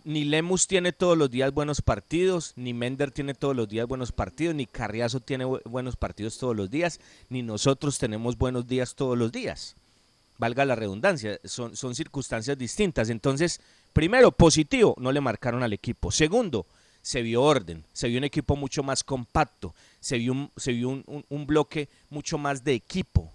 [0.03, 4.11] ni Lemus tiene todos los días buenos partidos, ni Mender tiene todos los días buenos
[4.11, 8.95] partidos, ni Carriazo tiene bu- buenos partidos todos los días, ni nosotros tenemos buenos días
[8.95, 9.75] todos los días.
[10.37, 13.09] Valga la redundancia, son, son circunstancias distintas.
[13.09, 13.61] Entonces,
[13.93, 16.11] primero, positivo, no le marcaron al equipo.
[16.11, 16.65] Segundo,
[17.03, 20.89] se vio orden, se vio un equipo mucho más compacto, se vio un, se vio
[20.89, 23.31] un- un bloque mucho más de equipo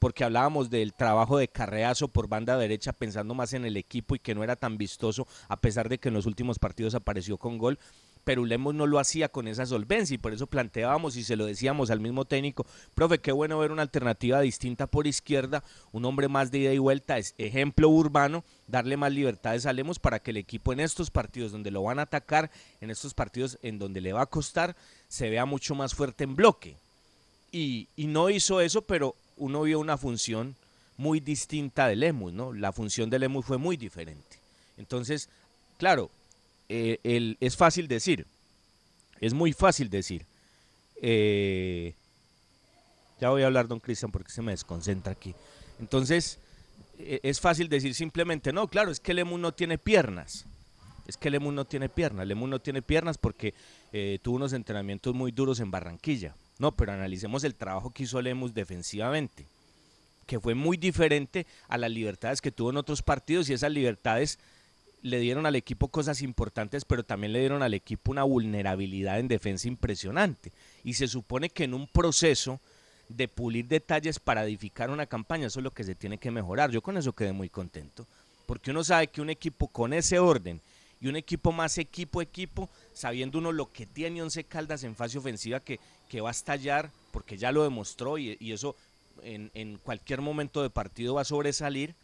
[0.00, 4.18] porque hablábamos del trabajo de Carreazo por banda derecha pensando más en el equipo y
[4.18, 7.58] que no era tan vistoso a pesar de que en los últimos partidos apareció con
[7.58, 7.78] gol,
[8.24, 11.44] pero Lemos no lo hacía con esa solvencia y por eso planteábamos y se lo
[11.46, 16.28] decíamos al mismo técnico, profe, qué bueno ver una alternativa distinta por izquierda, un hombre
[16.28, 20.30] más de ida y vuelta, es ejemplo urbano, darle más libertades a Lemos para que
[20.30, 24.00] el equipo en estos partidos donde lo van a atacar, en estos partidos en donde
[24.00, 24.76] le va a costar,
[25.08, 26.76] se vea mucho más fuerte en bloque
[27.52, 30.54] y, y no hizo eso, pero uno vio una función
[30.96, 32.52] muy distinta de Lemus, ¿no?
[32.52, 34.38] La función de Lemus fue muy diferente.
[34.76, 35.28] Entonces,
[35.78, 36.10] claro,
[36.68, 38.26] eh, el- es fácil decir,
[39.20, 40.24] es muy fácil decir.
[41.02, 41.94] eh,
[43.20, 45.34] ya voy a hablar, don Cristian, porque se me desconcentra aquí.
[45.78, 46.38] Entonces,
[46.98, 50.44] eh, es fácil decir simplemente, no, claro, es que Lemus no tiene piernas.
[51.06, 52.26] Es que Lemus no tiene piernas.
[52.26, 53.54] Lemus no tiene piernas porque
[54.22, 56.34] tuvo unos entrenamientos muy duros en Barranquilla.
[56.60, 59.46] No, pero analicemos el trabajo que hizo Lemus defensivamente,
[60.26, 64.38] que fue muy diferente a las libertades que tuvo en otros partidos y esas libertades
[65.00, 69.28] le dieron al equipo cosas importantes, pero también le dieron al equipo una vulnerabilidad en
[69.28, 70.52] defensa impresionante.
[70.84, 72.60] Y se supone que en un proceso
[73.08, 76.70] de pulir detalles para edificar una campaña, eso es lo que se tiene que mejorar.
[76.70, 78.06] Yo con eso quedé muy contento,
[78.44, 80.60] porque uno sabe que un equipo con ese orden
[81.00, 85.18] y un equipo más equipo equipo, sabiendo uno lo que tiene Once Caldas en fase
[85.18, 88.76] ofensiva que, que va a estallar, porque ya lo demostró y, eso
[89.22, 91.94] en, cualquier momento de partido va a sobresalir,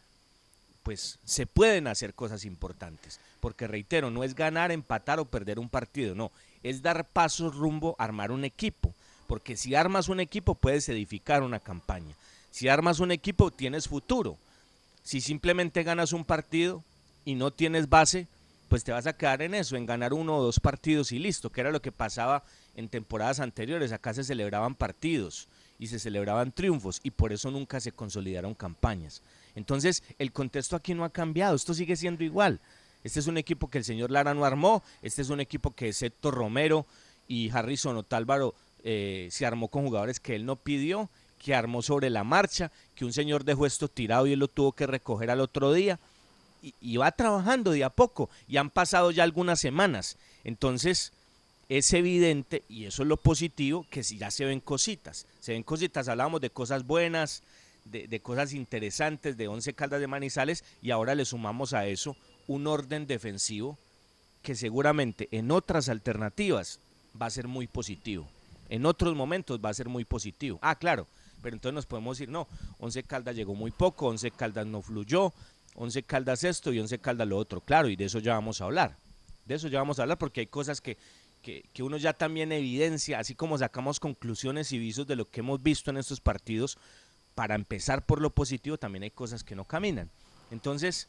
[0.82, 3.20] pues se pueden hacer cosas importantes.
[3.40, 6.32] Porque reitero, no es ganar, empatar o perder un partido, no,
[6.62, 8.94] es dar pasos rumbo armar un equipo.
[9.26, 12.14] Porque si armas un equipo puedes edificar una campaña.
[12.50, 14.38] Si armas un equipo tienes futuro.
[15.02, 16.82] Si simplemente ganas un partido
[17.24, 18.28] y no tienes base,
[18.68, 21.50] pues te vas a quedar en eso, en ganar uno o dos partidos y listo,
[21.50, 22.42] que era lo que pasaba
[22.74, 23.92] en temporadas anteriores.
[23.92, 25.48] Acá se celebraban partidos
[25.78, 29.22] y se celebraban triunfos y por eso nunca se consolidaron campañas.
[29.54, 32.60] Entonces, el contexto aquí no ha cambiado, esto sigue siendo igual.
[33.04, 35.90] Este es un equipo que el señor Lara no armó, este es un equipo que
[35.90, 36.86] Héctor Romero
[37.28, 42.10] y Harrison Otálvaro eh, se armó con jugadores que él no pidió, que armó sobre
[42.10, 45.40] la marcha, que un señor dejó esto tirado y él lo tuvo que recoger al
[45.40, 46.00] otro día
[46.80, 50.16] y, va trabajando de a poco y han pasado ya algunas semanas.
[50.44, 51.12] Entonces,
[51.68, 55.26] es evidente, y eso es lo positivo, que si ya se ven cositas.
[55.40, 57.42] Se ven cositas, hablábamos de cosas buenas,
[57.84, 62.16] de, de cosas interesantes, de 11 caldas de manizales, y ahora le sumamos a eso
[62.46, 63.78] un orden defensivo
[64.42, 66.78] que seguramente en otras alternativas
[67.20, 68.28] va a ser muy positivo.
[68.68, 70.58] En otros momentos va a ser muy positivo.
[70.62, 71.06] Ah, claro,
[71.42, 72.48] pero entonces nos podemos decir, no,
[72.78, 75.32] 11 Caldas llegó muy poco, 11 Caldas no fluyó,
[75.76, 77.60] 11 Caldas esto y 11 Caldas lo otro.
[77.60, 78.96] Claro, y de eso ya vamos a hablar.
[79.44, 80.96] De eso ya vamos a hablar porque hay cosas que,
[81.42, 85.40] que, que uno ya también evidencia, así como sacamos conclusiones y visos de lo que
[85.40, 86.78] hemos visto en estos partidos,
[87.34, 90.10] para empezar por lo positivo también hay cosas que no caminan.
[90.50, 91.06] Entonces,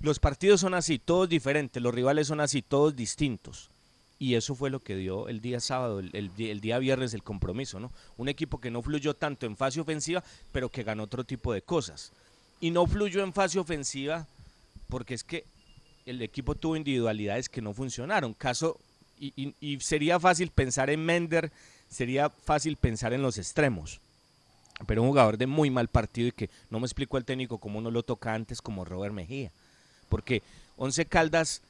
[0.00, 3.70] los partidos son así, todos diferentes, los rivales son así, todos distintos.
[4.18, 7.80] Y eso fue lo que dio el día sábado, el, el día viernes el compromiso,
[7.80, 7.90] ¿no?
[8.16, 11.62] Un equipo que no fluyó tanto en fase ofensiva, pero que ganó otro tipo de
[11.62, 12.12] cosas.
[12.60, 14.26] Y no fluyó en fase ofensiva
[14.88, 15.44] porque es que
[16.06, 18.34] el equipo tuvo individualidades que no funcionaron.
[18.34, 18.78] Caso,
[19.18, 21.50] y, y- sería fácil pensar en Mender,
[21.88, 24.00] sería fácil pensar en los extremos.
[24.86, 27.80] Pero un jugador de muy mal partido y que no me explicó el técnico cómo
[27.80, 29.52] no lo toca antes como Robert Mejía.
[30.08, 30.42] Porque
[30.76, 31.62] Once Caldas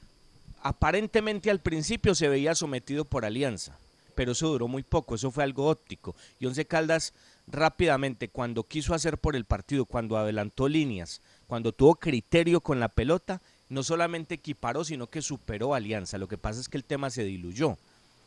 [0.63, 3.77] aparentemente al principio se veía sometido por Alianza,
[4.15, 6.17] pero eso duró muy poco, eso fue algo óptico.
[6.41, 7.13] Y Once Caldas
[7.47, 12.89] rápidamente, cuando quiso hacer por el partido, cuando adelantó líneas, cuando tuvo criterio con la
[12.89, 16.19] pelota, no solamente equiparó, sino que superó Alianza.
[16.19, 17.77] Lo que pasa es que el tema se diluyó,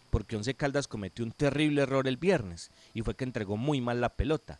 [0.09, 4.01] porque Once Caldas cometió un terrible error el viernes y fue que entregó muy mal
[4.01, 4.59] la pelota.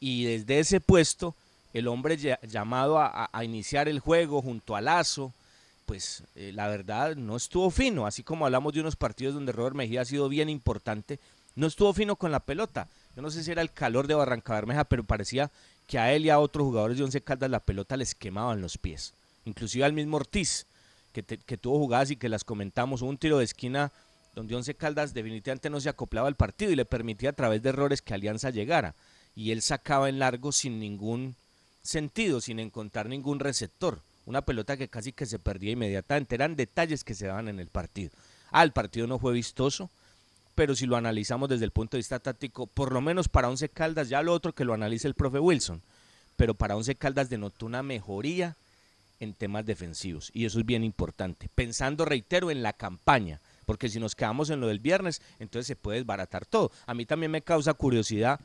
[0.00, 1.34] Y desde ese puesto,
[1.72, 5.32] el hombre lla- llamado a iniciar el juego junto a Lazo,
[5.86, 9.76] pues eh, la verdad no estuvo fino, así como hablamos de unos partidos donde Robert
[9.76, 11.18] Mejía ha sido bien importante,
[11.56, 12.88] No estuvo fino con la pelota.
[13.16, 15.50] Yo no sé si era el calor de Barranca Bermeja, pero parecía
[15.86, 18.78] que a él y a otros jugadores de Once Caldas la pelota les quemaban los
[18.78, 19.14] pies.
[19.44, 20.66] Inclusive al mismo Ortiz,
[21.12, 21.22] que,
[21.56, 23.02] tuvo jugadas y que las comentamos.
[23.02, 23.92] Un tiro de esquina
[24.34, 27.68] donde Once Caldas definitivamente no se acoplaba al partido y le permitía a través de
[27.68, 28.94] errores que Alianza llegara.
[29.36, 31.36] Y él sacaba en largo sin ningún
[31.82, 34.00] sentido, sin encontrar ningún receptor.
[34.26, 36.34] Una pelota que casi que se perdía inmediatamente.
[36.34, 38.10] Eran detalles que se daban en el partido.
[38.50, 39.90] Ah, el partido no fue vistoso,
[40.54, 43.68] pero si lo analizamos desde el punto de vista táctico, por lo menos para Once
[43.68, 45.82] Caldas, ya lo otro que lo analice el profe Wilson,
[46.36, 48.56] pero para Once Caldas denotó una mejoría
[49.20, 51.48] en temas defensivos y eso es bien importante.
[51.54, 55.76] Pensando, reitero, en la campaña, porque si nos quedamos en lo del viernes, entonces se
[55.76, 56.70] puede desbaratar todo.
[56.86, 58.40] A mí también me causa curiosidad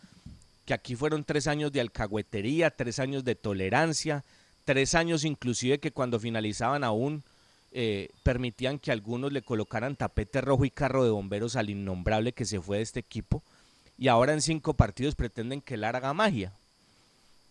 [0.65, 4.23] que aquí fueron tres años de alcahuetería, tres años de tolerancia,
[4.65, 7.23] tres años inclusive que cuando finalizaban aún
[7.71, 12.45] eh, permitían que algunos le colocaran tapete rojo y carro de bomberos al innombrable que
[12.45, 13.43] se fue de este equipo
[13.99, 16.53] y ahora en cinco partidos pretenden que él haga magia.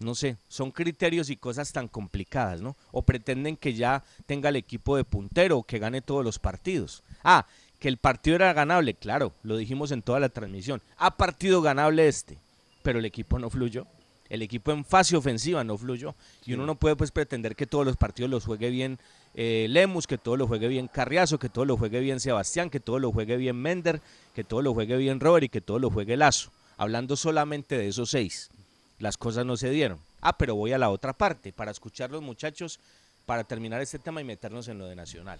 [0.00, 2.76] No sé, son criterios y cosas tan complicadas, ¿no?
[2.92, 7.02] O pretenden que ya tenga el equipo de puntero o que gane todos los partidos.
[7.22, 7.46] Ah,
[7.78, 10.80] que el partido era ganable, claro, lo dijimos en toda la transmisión.
[10.96, 12.38] Ha partido ganable este,
[12.82, 13.86] pero el equipo no fluyó.
[14.28, 16.14] El equipo en fase ofensiva no fluyó.
[16.44, 18.98] Y uno no puede pues pretender que todos los partidos los juegue bien
[19.40, 22.80] eh, Lemus, que todo lo juegue bien Carriazo, que todo lo juegue bien Sebastián, que
[22.80, 24.00] todo lo juegue bien Mender,
[24.34, 26.50] que todo lo juegue bien Robert y que todo lo juegue Lazo.
[26.76, 28.50] Hablando solamente de esos seis.
[28.98, 30.00] Las cosas no se dieron.
[30.20, 32.80] Ah, pero voy a la otra parte para escuchar los muchachos,
[33.26, 35.38] para terminar este tema y meternos en lo de Nacional.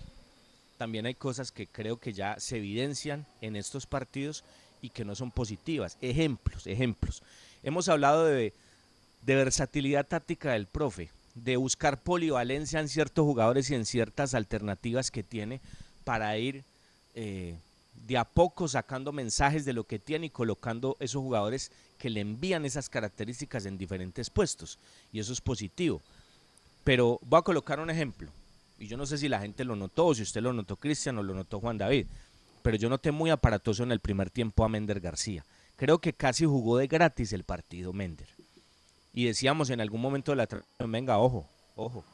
[0.77, 4.45] También hay cosas que creo que ya se evidencian en estos partidos
[4.81, 5.99] y que no son positivas.
[6.01, 7.25] Ejemplos, ejemplos.
[7.65, 8.55] Hemos hablado de,
[9.23, 11.11] de versatilidad táctica del profe,
[11.45, 15.61] de buscar polivalencia en ciertos jugadores y en ciertas alternativas que tiene
[16.05, 16.65] para ir
[17.15, 17.57] eh,
[18.07, 22.21] de a poco sacando mensajes de lo que tiene y colocando esos jugadores que le
[22.21, 24.79] envían esas características en diferentes puestos.
[25.13, 26.01] Y eso es positivo.
[26.85, 28.31] Pero voy a colocar un ejemplo.
[28.79, 31.19] Y yo no sé si la gente lo notó, o si usted lo notó Cristian
[31.19, 32.07] o lo notó Juan David.
[32.63, 35.45] Pero yo noté muy aparatoso en el primer tiempo a Mender García.
[35.77, 38.29] Creo que casi jugó de gratis el partido Mender.
[39.19, 40.49] Y decíamos en algún momento de la
[40.87, 41.45] venga, ojo,
[41.75, 42.05] ojo.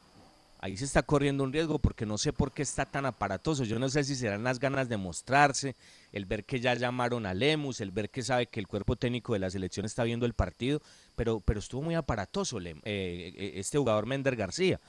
[0.57, 3.63] Ahí se está corriendo un riesgo porque no sé por qué está tan aparatoso.
[3.63, 5.75] Yo no sé si serán las ganas de mostrarse,
[6.11, 9.33] el ver que ya llamaron a Lemus, el ver que sabe que el cuerpo técnico
[9.33, 10.81] de la selección está viendo el partido,
[11.15, 14.79] pero, pero estuvo muy aparatoso eh, eh, este jugador Mender García.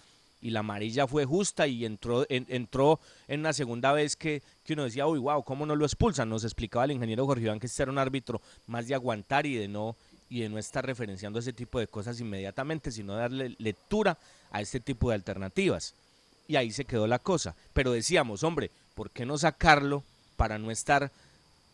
[0.40, 2.98] Y la amarilla fue justa y entró en, entró
[3.28, 6.30] en una segunda vez que, que uno decía, uy, wow, ¿cómo no lo expulsan?
[6.30, 9.56] Nos explicaba el ingeniero Jorge Iván que este era un árbitro más de aguantar y
[9.56, 9.96] de no
[10.28, 14.18] y de no estar referenciando ese tipo de cosas inmediatamente, sino darle lectura
[14.50, 15.94] a este tipo de alternativas.
[16.48, 17.54] Y ahí se quedó la cosa.
[17.72, 20.02] Pero decíamos, hombre, ¿por qué no sacarlo
[20.36, 21.10] para no estar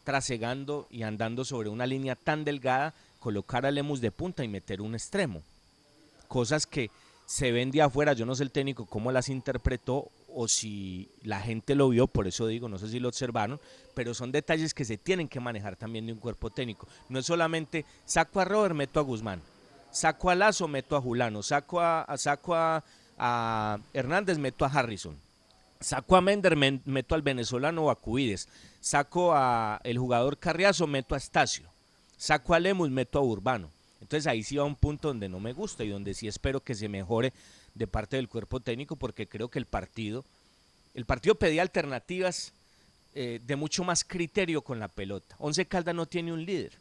[0.04, 4.82] trasegando y andando sobre una línea tan delgada, colocar a Lemus de punta y meter
[4.82, 5.42] un extremo?
[6.28, 6.90] Cosas que
[7.26, 11.40] se ven de afuera, yo no sé el técnico cómo las interpretó o si la
[11.40, 13.60] gente lo vio, por eso digo, no sé si lo observaron,
[13.94, 16.88] pero son detalles que se tienen que manejar también de un cuerpo técnico.
[17.08, 19.42] No es solamente saco a Robert, meto a Guzmán,
[19.90, 22.82] saco a Lazo, meto a Julano, saco a, saco a,
[23.92, 25.16] Hernández, meto a Harrison.
[25.80, 28.48] Saco a Mender, men- meto al venezolano o a Cuides.
[28.80, 31.68] Saco a el jugador Carriazo, meto a Estacio.
[32.16, 33.68] Saco a Lemus, meto a Urbano.
[34.00, 36.74] Entonces ahí sí va un punto donde no me gusta y donde sí espero que
[36.76, 37.32] se mejore
[37.74, 40.24] de parte del cuerpo técnico porque creo que el partido,
[40.94, 42.52] el partido pedía alternativas
[43.14, 45.36] eh, de mucho más criterio con la pelota.
[45.38, 46.72] Once Caldas no tiene un líder.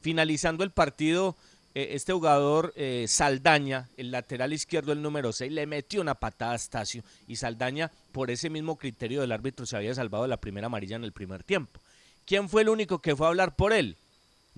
[0.00, 1.36] Finalizando el partido,
[1.74, 6.52] eh, este jugador eh, Saldaña, el lateral izquierdo, el número 6, le metió una patada
[6.52, 10.66] a Estacio y Saldaña, por ese mismo criterio del árbitro, se había salvado la primera
[10.66, 11.80] amarilla en el primer tiempo.
[12.24, 13.96] ¿Quién fue el único que fue a hablar por él?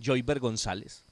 [0.03, 1.03] Joyber González.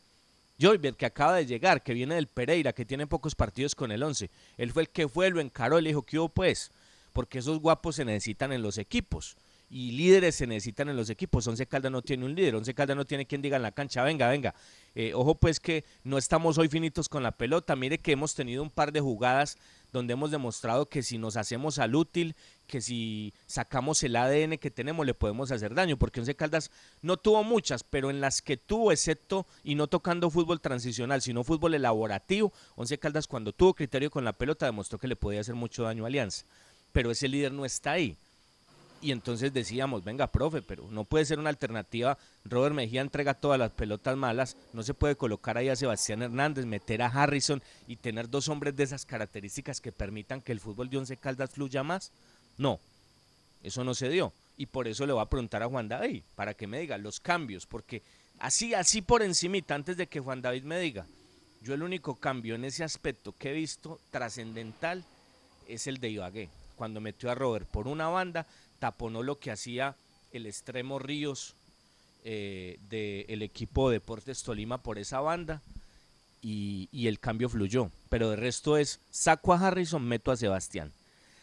[0.61, 4.03] Joyber, que acaba de llegar, que viene del Pereira, que tiene pocos partidos con el
[4.03, 4.31] 11.
[4.59, 6.71] Él fue el que fue, lo encaró le dijo, ¿qué hubo pues?
[7.13, 9.37] Porque esos guapos se necesitan en los equipos.
[9.73, 11.47] Y líderes se necesitan en los equipos.
[11.47, 12.57] Once Caldas no tiene un líder.
[12.57, 14.53] Once Caldas no tiene quien diga en la cancha, venga, venga.
[14.97, 17.77] Eh, ojo pues que no estamos hoy finitos con la pelota.
[17.77, 19.59] Mire que hemos tenido un par de jugadas
[19.93, 22.37] donde hemos demostrado que si nos hacemos al útil,
[22.67, 26.71] que si sacamos el ADN que tenemos le podemos hacer daño, porque Once Caldas
[27.03, 31.45] no tuvo muchas, pero en las que tuvo, excepto y no tocando fútbol transicional, sino
[31.45, 35.55] fútbol elaborativo, Once Caldas cuando tuvo criterio con la pelota demostró que le podía hacer
[35.55, 36.45] mucho daño a Alianza,
[36.93, 38.17] pero ese líder no está ahí.
[39.03, 42.19] Y entonces decíamos, venga, profe, pero no puede ser una alternativa.
[42.45, 44.57] Robert Mejía entrega todas las pelotas malas.
[44.73, 48.77] No se puede colocar ahí a Sebastián Hernández, meter a Harrison y tener dos hombres
[48.77, 52.13] de esas características que permitan que el fútbol de Once Caldas fluya más.
[52.59, 52.79] No,
[53.63, 54.33] eso no se dio.
[54.59, 57.21] Y por eso le voy a preguntar a Juan David, para que me diga los
[57.21, 58.03] cambios, porque
[58.41, 61.07] Así, así por encimita, antes de que Juan David me diga.
[61.61, 65.05] Yo el único cambio en ese aspecto que he visto trascendental
[65.69, 66.49] es el de Ibagué.
[66.75, 68.47] Cuando metió a Robert por una banda,
[68.81, 69.95] taponó lo que hacía
[70.33, 71.55] el extremo Ríos
[72.25, 75.63] eh, del equipo Deportes Tolima por esa banda
[76.43, 77.91] y, y el cambio fluyó.
[78.09, 80.93] Pero de resto es, saco a Harrison, meto a Sebastián.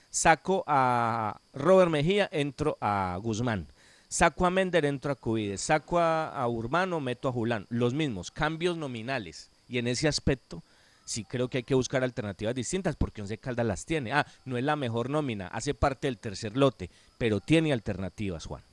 [0.09, 3.67] Saco a Robert Mejía, entro a Guzmán.
[4.09, 5.61] Saco a Mender, entro a Cubides.
[5.61, 7.67] Saco a, a Urbano, meto a Julán.
[7.69, 9.49] Los mismos, cambios nominales.
[9.69, 10.63] Y en ese aspecto,
[11.07, 14.13] sí creo que hay que buscar alternativas distintas porque Once Caldas las tiene.
[14.13, 18.63] Ah, no es la mejor nómina, hace parte del tercer lote, pero tiene alternativas, Juan.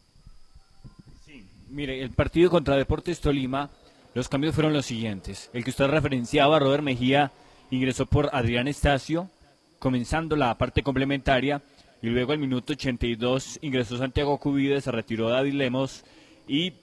[1.71, 3.71] Mire, el partido contra Deportes Tolima,
[4.15, 5.51] los cambios fueron los siguientes.
[5.53, 7.33] El que usted referenciaba, Robert Mejía,
[7.71, 9.29] ingresó por Adrián Estacio,
[9.79, 11.63] comenzando la parte complementaria,
[12.01, 16.05] y luego al minuto 82 ingresó Santiago Cubide, se retiró David Lemos
[16.47, 16.75] y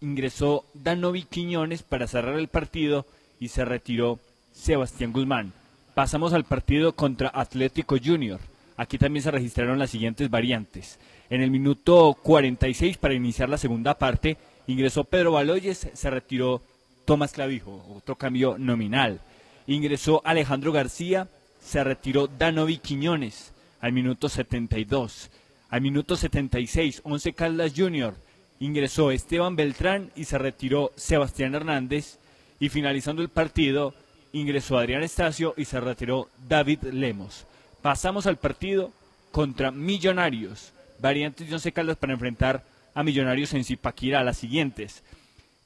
[0.00, 3.06] ingresó Danovi Quiñones para cerrar el partido
[3.38, 4.18] y se retiró
[4.52, 5.52] Sebastián Guzmán.
[5.94, 8.40] Pasamos al partido contra Atlético Junior.
[8.76, 10.98] Aquí también se registraron las siguientes variantes.
[11.30, 16.62] En el minuto 46 para iniciar la segunda parte ingresó Pedro Baloyes, se retiró
[17.04, 19.20] Tomás Clavijo, otro cambio nominal.
[19.66, 21.28] Ingresó Alejandro García,
[21.60, 25.30] se retiró Danovi Quiñones al minuto 72.
[25.68, 28.14] Al minuto 76, Once Caldas Junior,
[28.60, 32.18] ingresó Esteban Beltrán y se retiró Sebastián Hernández.
[32.58, 33.94] Y finalizando el partido,
[34.32, 37.46] ingresó Adrián Estacio y se retiró David Lemos.
[37.86, 38.90] Pasamos al partido
[39.30, 40.72] contra Millonarios.
[40.98, 45.04] Variantes de Once Caldas para enfrentar a Millonarios en Zipaquirá, las siguientes.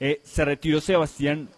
[0.01, 1.49] Eh, se retiró Sebastián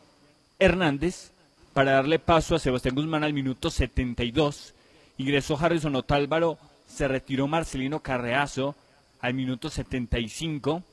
[0.61, 1.33] Hernández
[1.73, 4.73] para darle paso a Sebastián Guzmán al minuto 72.
[5.19, 8.77] Ingresó Harrison Otálvaro, se retiró Marcelino Carreazo
[9.21, 10.85] al minuto 75.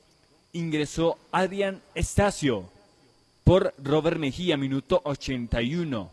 [0.54, 2.72] Ingresó Adrián Estacio
[3.44, 6.12] por Robert Mejía, minuto 81.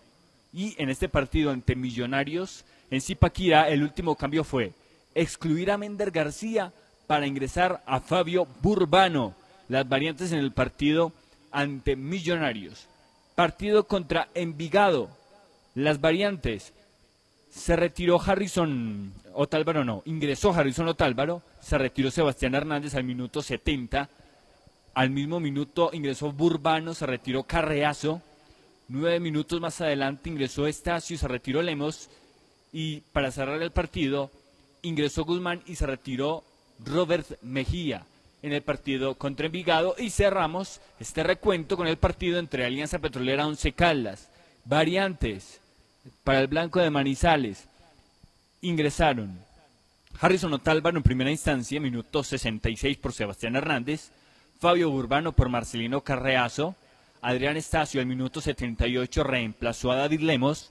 [0.53, 4.73] Y en este partido ante Millonarios, en Zipaquirá, el último cambio fue
[5.15, 6.73] excluir a Mender García
[7.07, 9.35] para ingresar a Fabio Burbano.
[9.69, 11.13] Las variantes en el partido
[11.51, 12.87] ante Millonarios.
[13.35, 15.09] Partido contra Envigado.
[15.75, 16.73] Las variantes.
[17.51, 24.11] Se retiró Harrison Otálvaro, no, ingresó Harrison Otálvaro, se retiró Sebastián Hernández al minuto 70.
[24.95, 28.21] Al mismo minuto ingresó Burbano, se retiró Carreazo.
[28.89, 32.11] Nueve minutos más adelante ingresó Estacio se retiró Lemos.
[32.79, 34.31] Y para cerrar el partido,
[34.83, 36.45] ingresó Guzmán y se retiró
[36.85, 38.05] Robert Mejía
[38.43, 39.95] en el partido contra Envigado.
[39.97, 44.29] Y cerramos este recuento con el partido entre Alianza Petrolera Once Caldas.
[44.67, 45.59] Variantes
[46.23, 47.65] para el Blanco de Manizales.
[48.61, 49.39] Ingresaron
[50.21, 54.11] Harrison Otálvaro en primera instancia, minuto 66 por Sebastián Hernández.
[54.61, 56.75] Fabio Urbano por Marcelino Carreazo.
[57.23, 60.71] Adrián Estacio al minuto 78 reemplazó a David Lemos.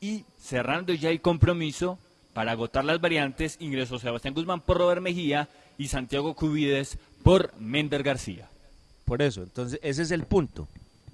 [0.00, 1.98] Y cerrando ya el compromiso,
[2.32, 8.02] para agotar las variantes, ingresó Sebastián Guzmán por Robert Mejía y Santiago Cubides por Mender
[8.02, 8.48] García.
[9.06, 10.68] Por eso, entonces ese es el punto.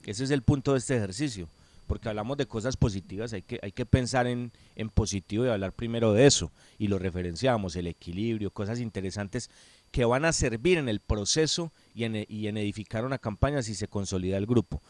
[0.05, 1.49] Ese es el punto de este ejercicio.
[1.87, 5.73] Porque hablamos de cosas positivas, hay que, hay que pensar en, en positivo y hablar
[5.73, 6.51] primero de eso.
[6.79, 9.51] Y lo referenciamos, el equilibrio, cosas interesantes
[9.91, 13.75] que van a servir en el proceso y en, y en edificar una campaña si
[13.75, 14.83] se consolida el grupo.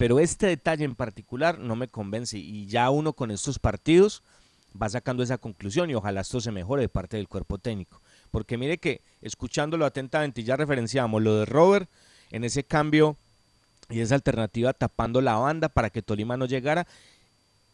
[0.00, 4.22] Pero este detalle en particular no me convence y ya uno con estos partidos
[4.80, 8.00] va sacando esa conclusión y ojalá esto se mejore de parte del cuerpo técnico.
[8.30, 11.90] Porque mire que escuchándolo atentamente, ya referenciamos lo de Robert
[12.30, 13.18] en ese cambio
[13.90, 16.86] y esa alternativa tapando la banda para que Tolima no llegara.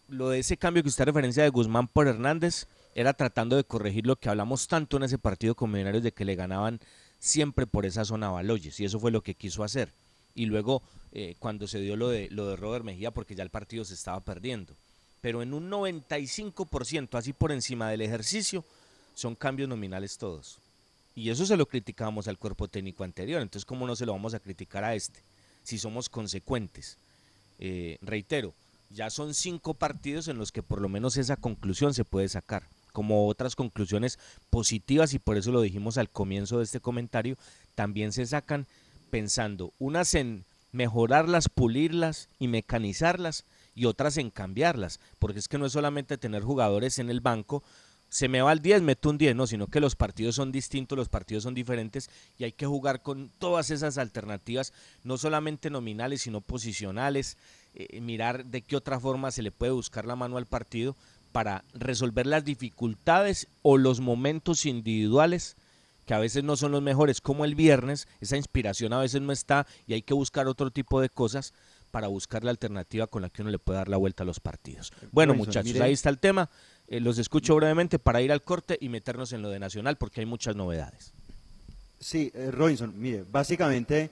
[0.09, 2.67] Lo de ese cambio que usted referencia de Guzmán por Hernández
[2.97, 6.25] era tratando de corregir lo que hablamos tanto en ese partido con Millonarios de que
[6.25, 6.81] le ganaban
[7.21, 9.93] siempre por esa zona Baloyes y eso fue lo que quiso hacer.
[10.35, 10.83] Y luego
[11.19, 13.95] eh, cuando se dio lo de, lo de Robert Mejía porque ya el partido se
[13.95, 14.75] estaba perdiendo.
[15.23, 18.67] Pero en un 95%, así por encima del ejercicio,
[19.15, 20.59] son cambios nominales todos.
[21.15, 24.35] Y eso se lo criticamos al cuerpo técnico anterior, entonces ¿cómo no se lo vamos
[24.35, 25.21] a criticar a este?
[25.63, 26.99] Si somos consecuentes.
[27.59, 28.53] Eh, reitero,
[28.91, 32.65] ya son cinco partidos en los que por lo menos esa conclusión se puede sacar,
[32.93, 34.19] como otras conclusiones
[34.51, 37.39] positivas y por eso lo dijimos al comienzo de este comentario,
[37.75, 38.67] también se sacan
[39.11, 40.45] pensando unas en
[40.77, 46.43] mejorarlas, pulirlas y mecanizarlas y otras en cambiarlas, porque es que no es solamente tener
[46.43, 47.63] jugadores en el banco,
[48.09, 50.97] se me va al 10, meto un 10, no, sino que los partidos son distintos,
[50.97, 52.09] los partidos son diferentes
[52.39, 54.73] y hay que jugar con todas esas alternativas,
[55.03, 57.37] no solamente nominales, sino posicionales,
[57.75, 60.95] eh, mirar de qué otra forma se le puede buscar la mano al partido
[61.33, 65.57] para resolver las dificultades o los momentos individuales
[66.07, 69.33] que a veces no son los mejores, como el viernes, esa inspiración a veces no
[69.33, 71.53] está y hay que buscar otro tipo de cosas
[71.91, 74.41] para buscar la alternativa con la que uno le puede dar la vuelta a los
[74.41, 74.93] partidos.
[75.13, 76.49] Bueno, muchachos, mire- ahí está el tema.
[76.89, 80.21] Eh, los escucho brevemente para ir al corte y meternos en lo de Nacional porque
[80.21, 81.13] hay muchas novedades.
[81.99, 84.11] Sí, eh, Robinson, mire, básicamente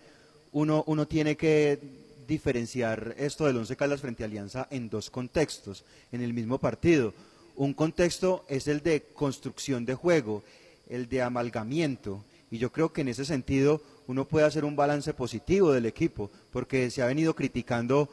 [0.53, 1.79] uno, uno tiene que
[2.27, 7.13] diferenciar esto del Once Caldas frente a Alianza en dos contextos, en el mismo partido.
[7.57, 10.43] Un contexto es el de construcción de juego,
[10.89, 15.13] el de amalgamiento, y yo creo que en ese sentido uno puede hacer un balance
[15.15, 18.09] positivo del equipo, porque se ha venido criticando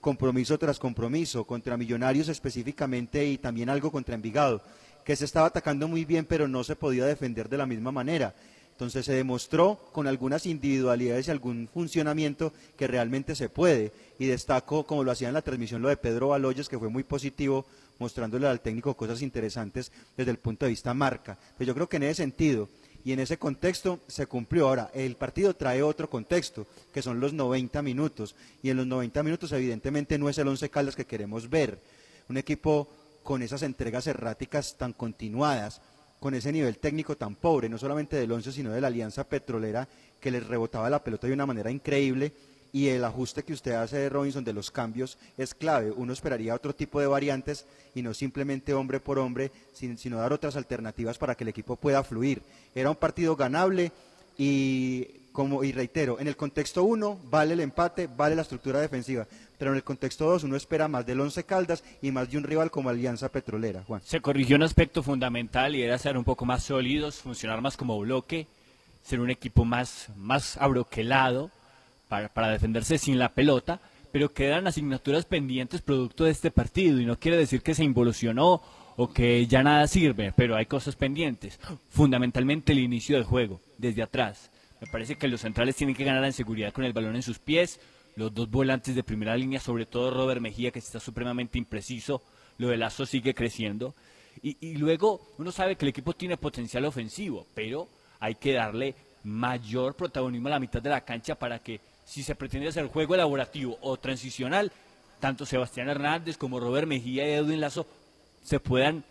[0.00, 4.62] compromiso tras compromiso, contra Millonarios específicamente y también algo contra Envigado,
[5.04, 8.34] que se estaba atacando muy bien pero no se podía defender de la misma manera.
[8.72, 13.92] Entonces se demostró con algunas individualidades y algún funcionamiento que realmente se puede.
[14.18, 17.04] Y destaco, como lo hacía en la transmisión, lo de Pedro Baloyes, que fue muy
[17.04, 17.64] positivo,
[18.02, 21.38] mostrándole al técnico cosas interesantes desde el punto de vista marca.
[21.56, 22.68] Pero yo creo que en ese sentido
[23.04, 24.68] y en ese contexto se cumplió.
[24.68, 28.34] Ahora, el partido trae otro contexto, que son los 90 minutos.
[28.62, 31.80] Y en los 90 minutos, evidentemente, no es el 11 Caldas que queremos ver.
[32.28, 32.88] Un equipo
[33.22, 35.80] con esas entregas erráticas tan continuadas,
[36.20, 39.88] con ese nivel técnico tan pobre, no solamente del 11, sino de la Alianza Petrolera,
[40.20, 42.32] que les rebotaba la pelota de una manera increíble.
[42.74, 45.90] Y el ajuste que usted hace, Robinson, de los cambios es clave.
[45.94, 50.32] Uno esperaría otro tipo de variantes y no simplemente hombre por hombre, sin- sino dar
[50.32, 52.42] otras alternativas para que el equipo pueda fluir.
[52.74, 53.92] Era un partido ganable
[54.38, 59.26] y, como, y reitero, en el contexto 1 vale el empate, vale la estructura defensiva,
[59.58, 62.44] pero en el contexto 2 uno espera más del 11 Caldas y más de un
[62.44, 63.84] rival como Alianza Petrolera.
[63.86, 64.00] Juan.
[64.02, 67.98] Se corrigió un aspecto fundamental y era ser un poco más sólidos, funcionar más como
[68.00, 68.46] bloque,
[69.02, 71.50] ser un equipo más, más abroquelado
[72.12, 73.80] para, para defenderse sin la pelota,
[74.12, 78.60] pero quedan asignaturas pendientes producto de este partido y no quiere decir que se involucionó
[78.98, 81.58] o que ya nada sirve, pero hay cosas pendientes.
[81.88, 84.50] Fundamentalmente el inicio del juego, desde atrás.
[84.82, 87.38] Me parece que los centrales tienen que ganar en seguridad con el balón en sus
[87.38, 87.80] pies,
[88.14, 92.22] los dos volantes de primera línea, sobre todo Robert Mejía, que está supremamente impreciso,
[92.58, 93.94] lo de Lazo sigue creciendo.
[94.42, 97.88] Y, y luego uno sabe que el equipo tiene potencial ofensivo, pero
[98.20, 102.34] hay que darle mayor protagonismo a la mitad de la cancha para que si se
[102.34, 104.72] pretende hacer juego elaborativo o transicional,
[105.20, 107.86] tanto Sebastián Hernández como Robert Mejía y Edwin Lazo
[108.42, 109.04] se puedan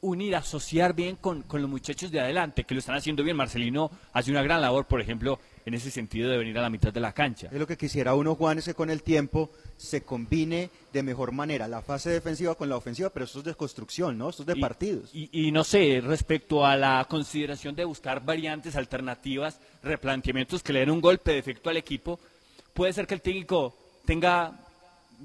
[0.00, 3.36] unir, asociar bien con, con los muchachos de adelante, que lo están haciendo bien.
[3.36, 6.92] Marcelino hace una gran labor, por ejemplo, en ese sentido de venir a la mitad
[6.92, 7.46] de la cancha.
[7.52, 11.30] Es lo que quisiera uno, Juan, es que con el tiempo se combine de mejor
[11.30, 14.30] manera la fase defensiva con la ofensiva, pero esto es de construcción, ¿no?
[14.30, 15.10] Esto es de Y- partidos.
[15.14, 20.80] Y, y no sé, respecto a la consideración de buscar variantes alternativas, replanteamientos que le
[20.80, 22.18] den un golpe de efecto al equipo,
[22.74, 24.52] puede ser que el técnico tenga,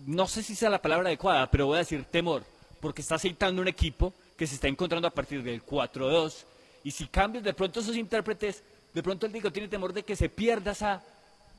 [0.05, 2.43] no sé si sea la palabra adecuada, pero voy a decir temor,
[2.79, 6.45] porque está aceitando un equipo que se está encontrando a partir del 4-2.
[6.83, 10.15] Y si cambias de pronto esos intérpretes, de pronto el técnico tiene temor de que
[10.15, 11.03] se pierda esa,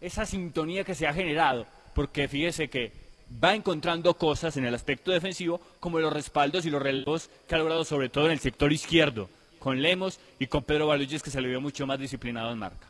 [0.00, 2.92] esa sintonía que se ha generado, porque fíjese que
[3.42, 7.58] va encontrando cosas en el aspecto defensivo, como los respaldos y los relevos que ha
[7.58, 9.28] logrado sobre todo en el sector izquierdo,
[9.58, 12.86] con Lemos y con Pedro Baluyes que se le vio mucho más disciplinado en marca.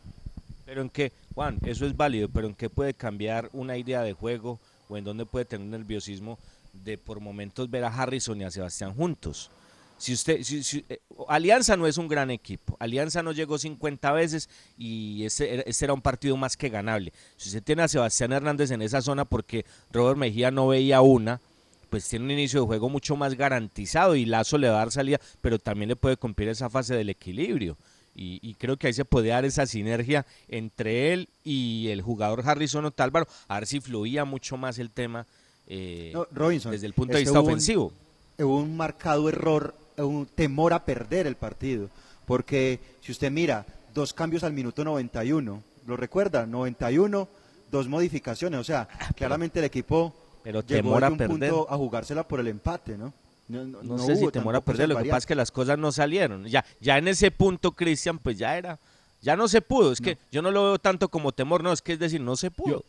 [0.68, 4.12] Pero en qué, Juan, eso es válido, pero en qué puede cambiar una idea de
[4.12, 4.60] juego
[4.90, 6.38] o en dónde puede tener nerviosismo
[6.84, 9.50] de por momentos ver a Harrison y a Sebastián juntos.
[9.96, 14.12] Si usted, si- si- eh, Alianza no es un gran equipo, Alianza no llegó 50
[14.12, 17.14] veces y ese, ese era un partido más que ganable.
[17.38, 21.40] Si usted tiene a Sebastián Hernández en esa zona porque Robert Mejía no veía una,
[21.88, 24.92] pues tiene un inicio de juego mucho más garantizado y Lazo le va a dar
[24.92, 27.78] salida, pero también le puede cumplir esa fase del equilibrio.
[28.20, 32.42] Y, y creo que ahí se puede dar esa sinergia entre él y el jugador
[32.44, 35.24] Harrison Otálvaro, a ver si fluía mucho más el tema
[35.68, 37.92] eh, No, Robinson, desde el punto de es que vista hubo un- ofensivo.
[38.38, 41.90] hubo un marcado error, un temor a perder el partido.
[42.26, 43.64] Porque si usted mira,
[43.94, 46.44] dos cambios al minuto 91, ¿lo recuerda?
[46.44, 47.28] 91,
[47.70, 48.58] dos modificaciones.
[48.58, 50.12] O sea, claramente el equipo
[50.42, 51.50] Pero llegó temor a un perder.
[51.50, 53.12] punto a jugársela por el empate, ¿no?
[53.48, 55.50] No, no- No, no sé si temor a perder, lo que pasa es que las
[55.50, 56.44] cosas no salieron.
[56.46, 58.78] Ya, ya en ese punto, Cristian, pues ya era,
[59.22, 59.90] ya no se pudo.
[59.92, 62.36] Es que yo no lo veo tanto como temor, no, es que es decir, no
[62.36, 62.84] se pudo.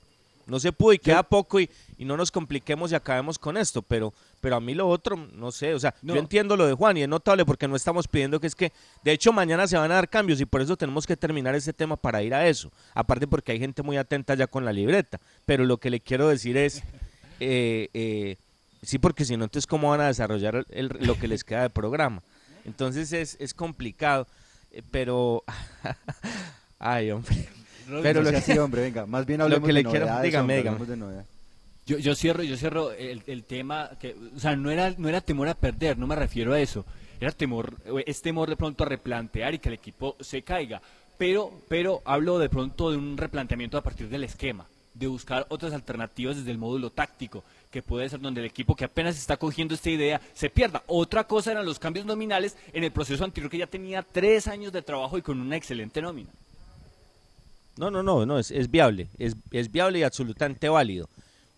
[0.48, 3.84] no se pudo y queda poco y, y no nos compliquemos y acabemos con esto,
[3.84, 6.16] pero, pero a mí lo otro, no sé, o sea, No.
[6.16, 8.72] yo entiendo lo de Juan y es notable porque no estamos pidiendo que es que,
[9.04, 11.72] de hecho mañana se van a dar cambios y por eso tenemos que terminar ese
[11.72, 15.20] tema para ir a eso, aparte porque hay gente muy atenta ya con la libreta,
[15.46, 16.82] pero lo que le quiero decir es,
[17.40, 18.38] eh, eh,
[18.82, 21.62] sí, porque si no, entonces cómo van a desarrollar el- el- lo que les queda
[21.64, 22.22] de programa.
[22.66, 24.28] Entonces es, es complicado,
[24.72, 25.44] eh, pero,
[26.80, 27.48] ay hombre.
[28.04, 30.58] Pero lo que sí, hombre, venga, más bien hablemos lo que de le quiero, dígame,
[30.58, 30.86] dígame.
[30.86, 31.24] de.
[31.86, 35.22] Yo, yo cierro, yo cierro el, el tema que, o sea, no era, no era
[35.22, 36.86] temor a perder, no me refiero a eso.
[37.20, 40.82] era temor, es temor de pronto a replantear y que el equipo se caiga.
[41.18, 45.74] Pero, pero hablo de pronto de un replanteamiento a partir del esquema, de buscar otras
[45.74, 49.76] alternativas desde el módulo táctico, que puede ser donde el equipo que apenas está cogiendo
[49.76, 50.84] esta idea se pierda.
[50.88, 54.74] Otra cosa eran los cambios nominales en el proceso anterior que ya tenía tres años
[54.74, 56.30] de trabajo y con una excelente nómina.
[57.78, 61.08] No, no, no, no, es, es viable, es, es viable y absolutamente válido.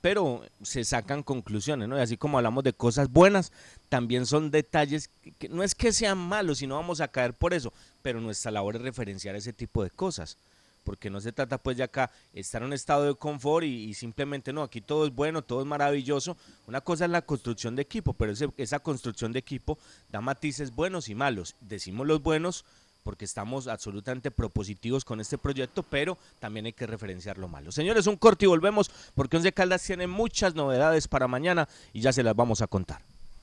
[0.01, 1.97] Pero se sacan conclusiones, ¿no?
[1.97, 3.51] Y así como hablamos de cosas buenas,
[3.87, 7.53] también son detalles que, que no es que sean malos, sino vamos a caer por
[7.53, 10.37] eso, pero nuestra labor es referenciar ese tipo de cosas.
[10.83, 14.51] Porque no se trata pues de acá estar en un estado de confort y, simplemente
[14.51, 16.37] no, aquí todo es bueno, todo es maravilloso.
[16.67, 19.77] Una cosa es la construcción de equipo, pero esa construcción de equipo
[20.09, 21.55] da matices buenos y malos.
[21.61, 22.65] Decimos los buenos
[23.03, 27.71] porque estamos absolutamente propositivos con este proyecto, pero también hay que referenciar lo malo.
[27.71, 32.13] Señores, un corte y volvemos porque Once Caldas tiene muchas novedades para mañana y ya
[32.13, 33.10] se las vamos a contar.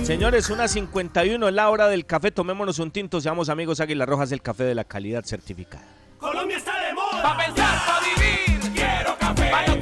[0.03, 2.31] Señores, una 51 es la hora del café.
[2.31, 5.89] Tomémonos un tinto, seamos amigos Águilas Rojas, el café de la calidad certificada.
[6.19, 7.23] Colombia está de moda.
[7.23, 8.04] Pa' pensar, pa'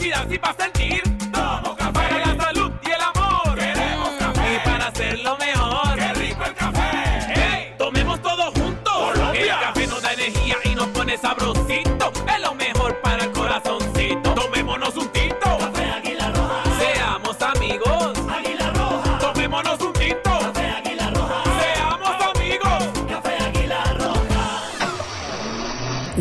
[0.04, 1.00] y pa' sentir.
[1.32, 1.92] Tomo café.
[1.92, 3.54] Para la salud y el amor.
[3.56, 4.54] Queremos café.
[4.54, 5.94] Y para hacerlo mejor.
[5.96, 6.90] Qué rico el café.
[7.34, 8.92] Hey, tomemos todos juntos.
[8.92, 9.54] Colombia.
[9.54, 12.12] El café nos da energía y nos pone sabrosito.
[12.34, 14.34] Es lo mejor para el corazoncito.
[14.34, 15.58] Tomémonos un tinto.
[15.58, 16.62] Café Águila Roja.
[16.80, 18.12] Seamos amigos.
[18.28, 19.18] Águila Roja.
[19.18, 20.30] Tomémonos un tinto.
[20.40, 21.44] Café Águila Roja.
[21.60, 22.82] Seamos amigos.
[23.08, 24.50] Café Águila Roja.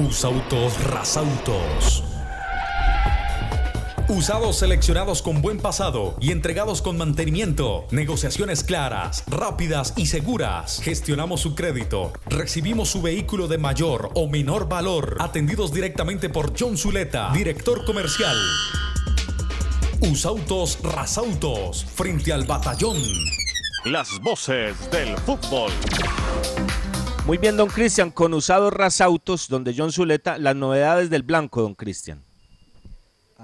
[0.08, 2.01] Usautos Rasautos.
[4.22, 7.88] Usados seleccionados con buen pasado y entregados con mantenimiento.
[7.90, 10.80] Negociaciones claras, rápidas y seguras.
[10.84, 12.14] Gestionamos su crédito.
[12.28, 15.18] Recibimos su vehículo de mayor o menor valor.
[15.20, 18.38] Atendidos directamente por John Zuleta, director comercial.
[20.02, 22.98] Usautos Rasautos, frente al batallón.
[23.86, 25.72] Las voces del fútbol.
[27.26, 31.74] Muy bien, don Cristian, con usados rasautos, donde John Zuleta, las novedades del blanco, don
[31.74, 32.24] Cristian.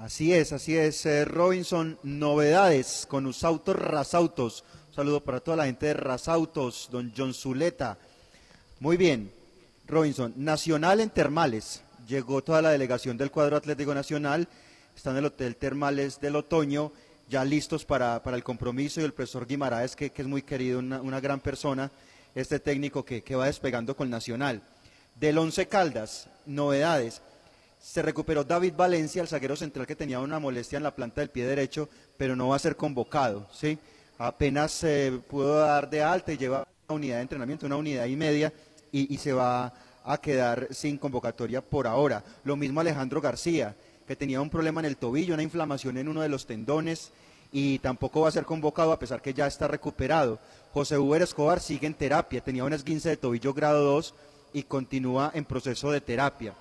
[0.02, 4.62] Así es, así es, eh, Robinson, novedades con Usautos Rasautos.
[4.90, 7.98] Un saludo para toda la gente de Rasautos, don John Zuleta.
[8.78, 9.32] Muy bien,
[9.88, 11.82] Robinson, Nacional en Termales.
[12.06, 14.46] Llegó toda la delegación del cuadro Atlético Nacional,
[14.96, 16.92] están en el Hotel Termales del Otoño,
[17.28, 20.78] ya listos para, para el compromiso y el profesor Guimaraes, que, que es muy querido,
[20.78, 21.90] una, una gran persona,
[22.36, 24.62] este técnico que, que va despegando con Nacional.
[25.16, 27.20] Del Once Caldas, novedades.
[27.80, 31.30] Se recuperó David Valencia, el zaguero central que tenía una molestia en la planta del
[31.30, 33.78] pie derecho, pero no va a ser convocado, ¿sí?
[34.18, 38.16] Apenas se pudo dar de alta y lleva una unidad de entrenamiento, una unidad y
[38.16, 38.52] media,
[38.90, 39.72] y, se va
[40.04, 42.24] a quedar sin convocatoria por ahora.
[42.42, 43.76] Lo mismo Alejandro García,
[44.06, 47.12] que tenía un problema en el tobillo, una inflamación en uno de los tendones,
[47.52, 50.38] y tampoco va a ser convocado a pesar que ya está recuperado.
[50.72, 54.14] José Uber Escobar sigue en terapia, tenía un esguince de tobillo grado 2
[54.52, 56.54] y continúa en proceso de terapia.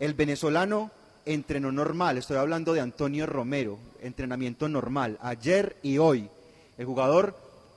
[0.00, 0.90] El venezolano
[1.24, 6.28] entrenó normal, estoy hablando de Antonio Romero, entrenamiento normal, ayer y hoy.
[6.76, 7.36] El jugador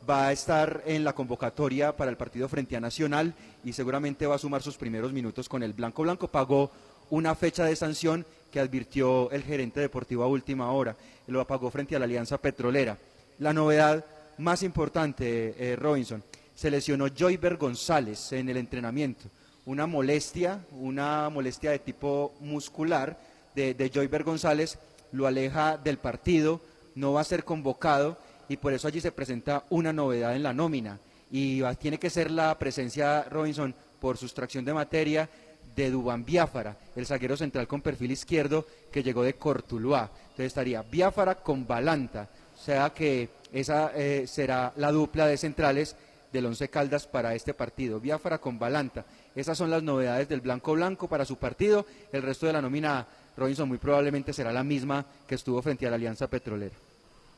[0.09, 4.35] va a estar en la convocatoria para el partido frente a Nacional y seguramente va
[4.35, 6.27] a sumar sus primeros minutos con el Blanco Blanco.
[6.27, 6.71] Pagó
[7.11, 10.95] una fecha de sanción que advirtió el gerente deportivo a última hora.
[11.27, 12.97] Lo pagó frente a la Alianza Petrolera.
[13.39, 14.03] La novedad
[14.39, 16.23] más importante, eh, Robinson,
[16.55, 19.25] se lesionó Joyber González en el entrenamiento.
[19.67, 23.19] Una molestia, una molestia de tipo muscular
[23.53, 24.79] de, de Joyber González
[25.11, 26.61] lo aleja del partido,
[26.95, 30.53] no va a ser convocado y por eso allí se presenta una novedad en la
[30.53, 30.99] nómina.
[31.29, 35.29] Y tiene que ser la presencia, Robinson, por sustracción de materia,
[35.75, 40.09] de Dubán Biafara, el zaguero central con perfil izquierdo que llegó de Cortuluá.
[40.29, 45.97] Entonces estaría Biafara con Balanta, o sea que esa eh, será la dupla de centrales
[46.31, 47.99] del Once Caldas para este partido.
[47.99, 49.05] Biafara con Balanta.
[49.37, 51.85] Esas son las novedades del Blanco Blanco para su partido.
[52.11, 53.07] El resto de la nómina,
[53.37, 56.75] Robinson, muy probablemente será la misma que estuvo frente a la Alianza Petrolera.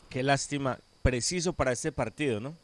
[0.09, 2.55] Qué lástima, preciso para este partido, ¿no?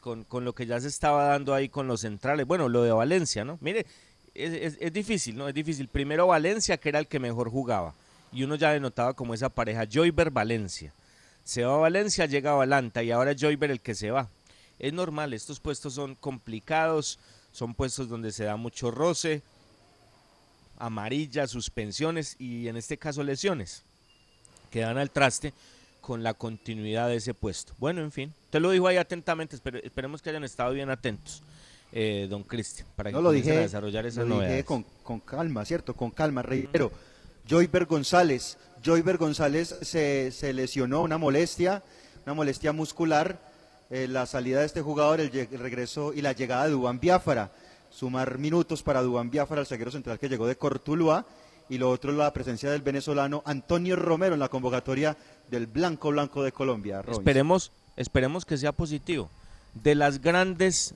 [0.00, 2.46] con, con lo que ya se estaba dando ahí con los centrales.
[2.46, 3.58] Bueno, lo de Valencia, ¿no?
[3.60, 3.84] Mire,
[4.34, 5.46] es, es- difícil, ¿no?
[5.46, 5.88] Es difícil.
[5.88, 7.94] Primero Valencia, que era el que mejor jugaba.
[8.32, 10.92] Y uno ya denotaba como esa pareja, Joyver-Valencia.
[11.44, 14.28] Se va a Valencia, llega a Valanta y ahora Joyver el que se va.
[14.78, 17.18] Es normal, estos puestos son complicados,
[17.52, 19.42] son puestos donde se da mucho roce,
[20.78, 23.82] amarillas, suspensiones y en este caso lesiones
[24.70, 25.52] que dan al traste
[26.00, 27.74] con la continuidad de ese puesto.
[27.78, 31.42] Bueno, en fin, te lo digo ahí atentamente, espere- esperemos que hayan estado bien atentos,
[31.92, 35.20] eh, don Cristian, para que No lo dije, a desarrollar esas lo dije con, con
[35.20, 35.94] calma, ¿cierto?
[35.94, 36.90] Con calma, reitero.
[37.48, 41.82] Joyber González, Joyber González se, se lesionó, una molestia,
[42.24, 43.38] una molestia muscular.
[43.90, 47.50] Eh, la salida de este jugador, el, regreso y la llegada de Dubán Biafara.
[47.90, 51.26] Sumar minutos para Dubán Biafara, el zaguero central que llegó de Cortuluá.
[51.68, 55.16] Y lo otro, la presencia del venezolano Antonio Romero en la convocatoria
[55.50, 57.02] del Blanco Blanco de Colombia.
[57.08, 59.28] Esperemos, esperemos que sea positivo.
[59.74, 60.94] De las grandes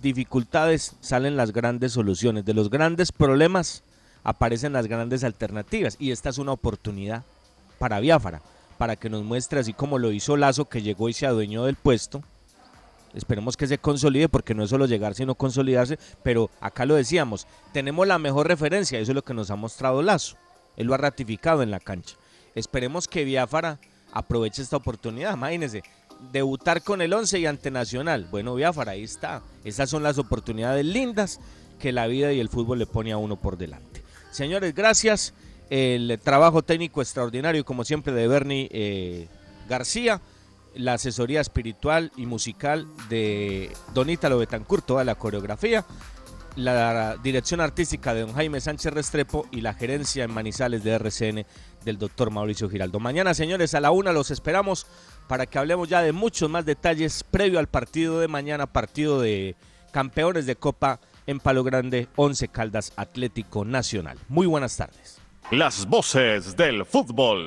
[0.00, 2.44] dificultades salen las grandes soluciones.
[2.44, 3.82] De los grandes problemas
[4.22, 5.96] aparecen las grandes alternativas.
[5.98, 7.24] Y esta es una oportunidad
[7.78, 8.40] para Biafara,
[8.78, 11.76] para que nos muestre, así como lo hizo Lazo, que llegó y se adueñó del
[11.76, 12.22] puesto.
[13.16, 15.98] Esperemos que se consolide, porque no es solo llegar, sino consolidarse.
[16.22, 20.02] Pero acá lo decíamos, tenemos la mejor referencia, eso es lo que nos ha mostrado
[20.02, 20.36] Lazo.
[20.76, 22.16] Él lo ha ratificado en la cancha.
[22.54, 23.80] Esperemos que Biafara
[24.12, 25.34] aproveche esta oportunidad.
[25.34, 25.82] Imagínense,
[26.30, 28.28] debutar con el 11 y ante Nacional.
[28.30, 29.42] Bueno, Biafara, ahí está.
[29.64, 31.40] Esas son las oportunidades lindas
[31.78, 34.02] que la vida y el fútbol le pone a uno por delante.
[34.30, 35.34] Señores, gracias.
[35.70, 39.28] El trabajo técnico extraordinario, como siempre, de Bernie eh,
[39.68, 40.20] García.
[40.76, 45.84] La asesoría espiritual y musical de Don Ítalo Betancourt, toda la coreografía
[46.56, 51.46] la dirección artística de don Jaime Sánchez Restrepo y la gerencia en Manizales de RCN
[51.84, 52.98] del doctor Mauricio Giraldo.
[52.98, 54.86] Mañana, señores, a la una los esperamos
[55.28, 59.54] para que hablemos ya de muchos más detalles previo al partido de mañana, partido de
[59.92, 64.18] campeones de Copa en Palo Grande, 11 Caldas Atlético Nacional.
[64.28, 65.18] Muy buenas tardes.
[65.50, 67.46] Las voces del fútbol.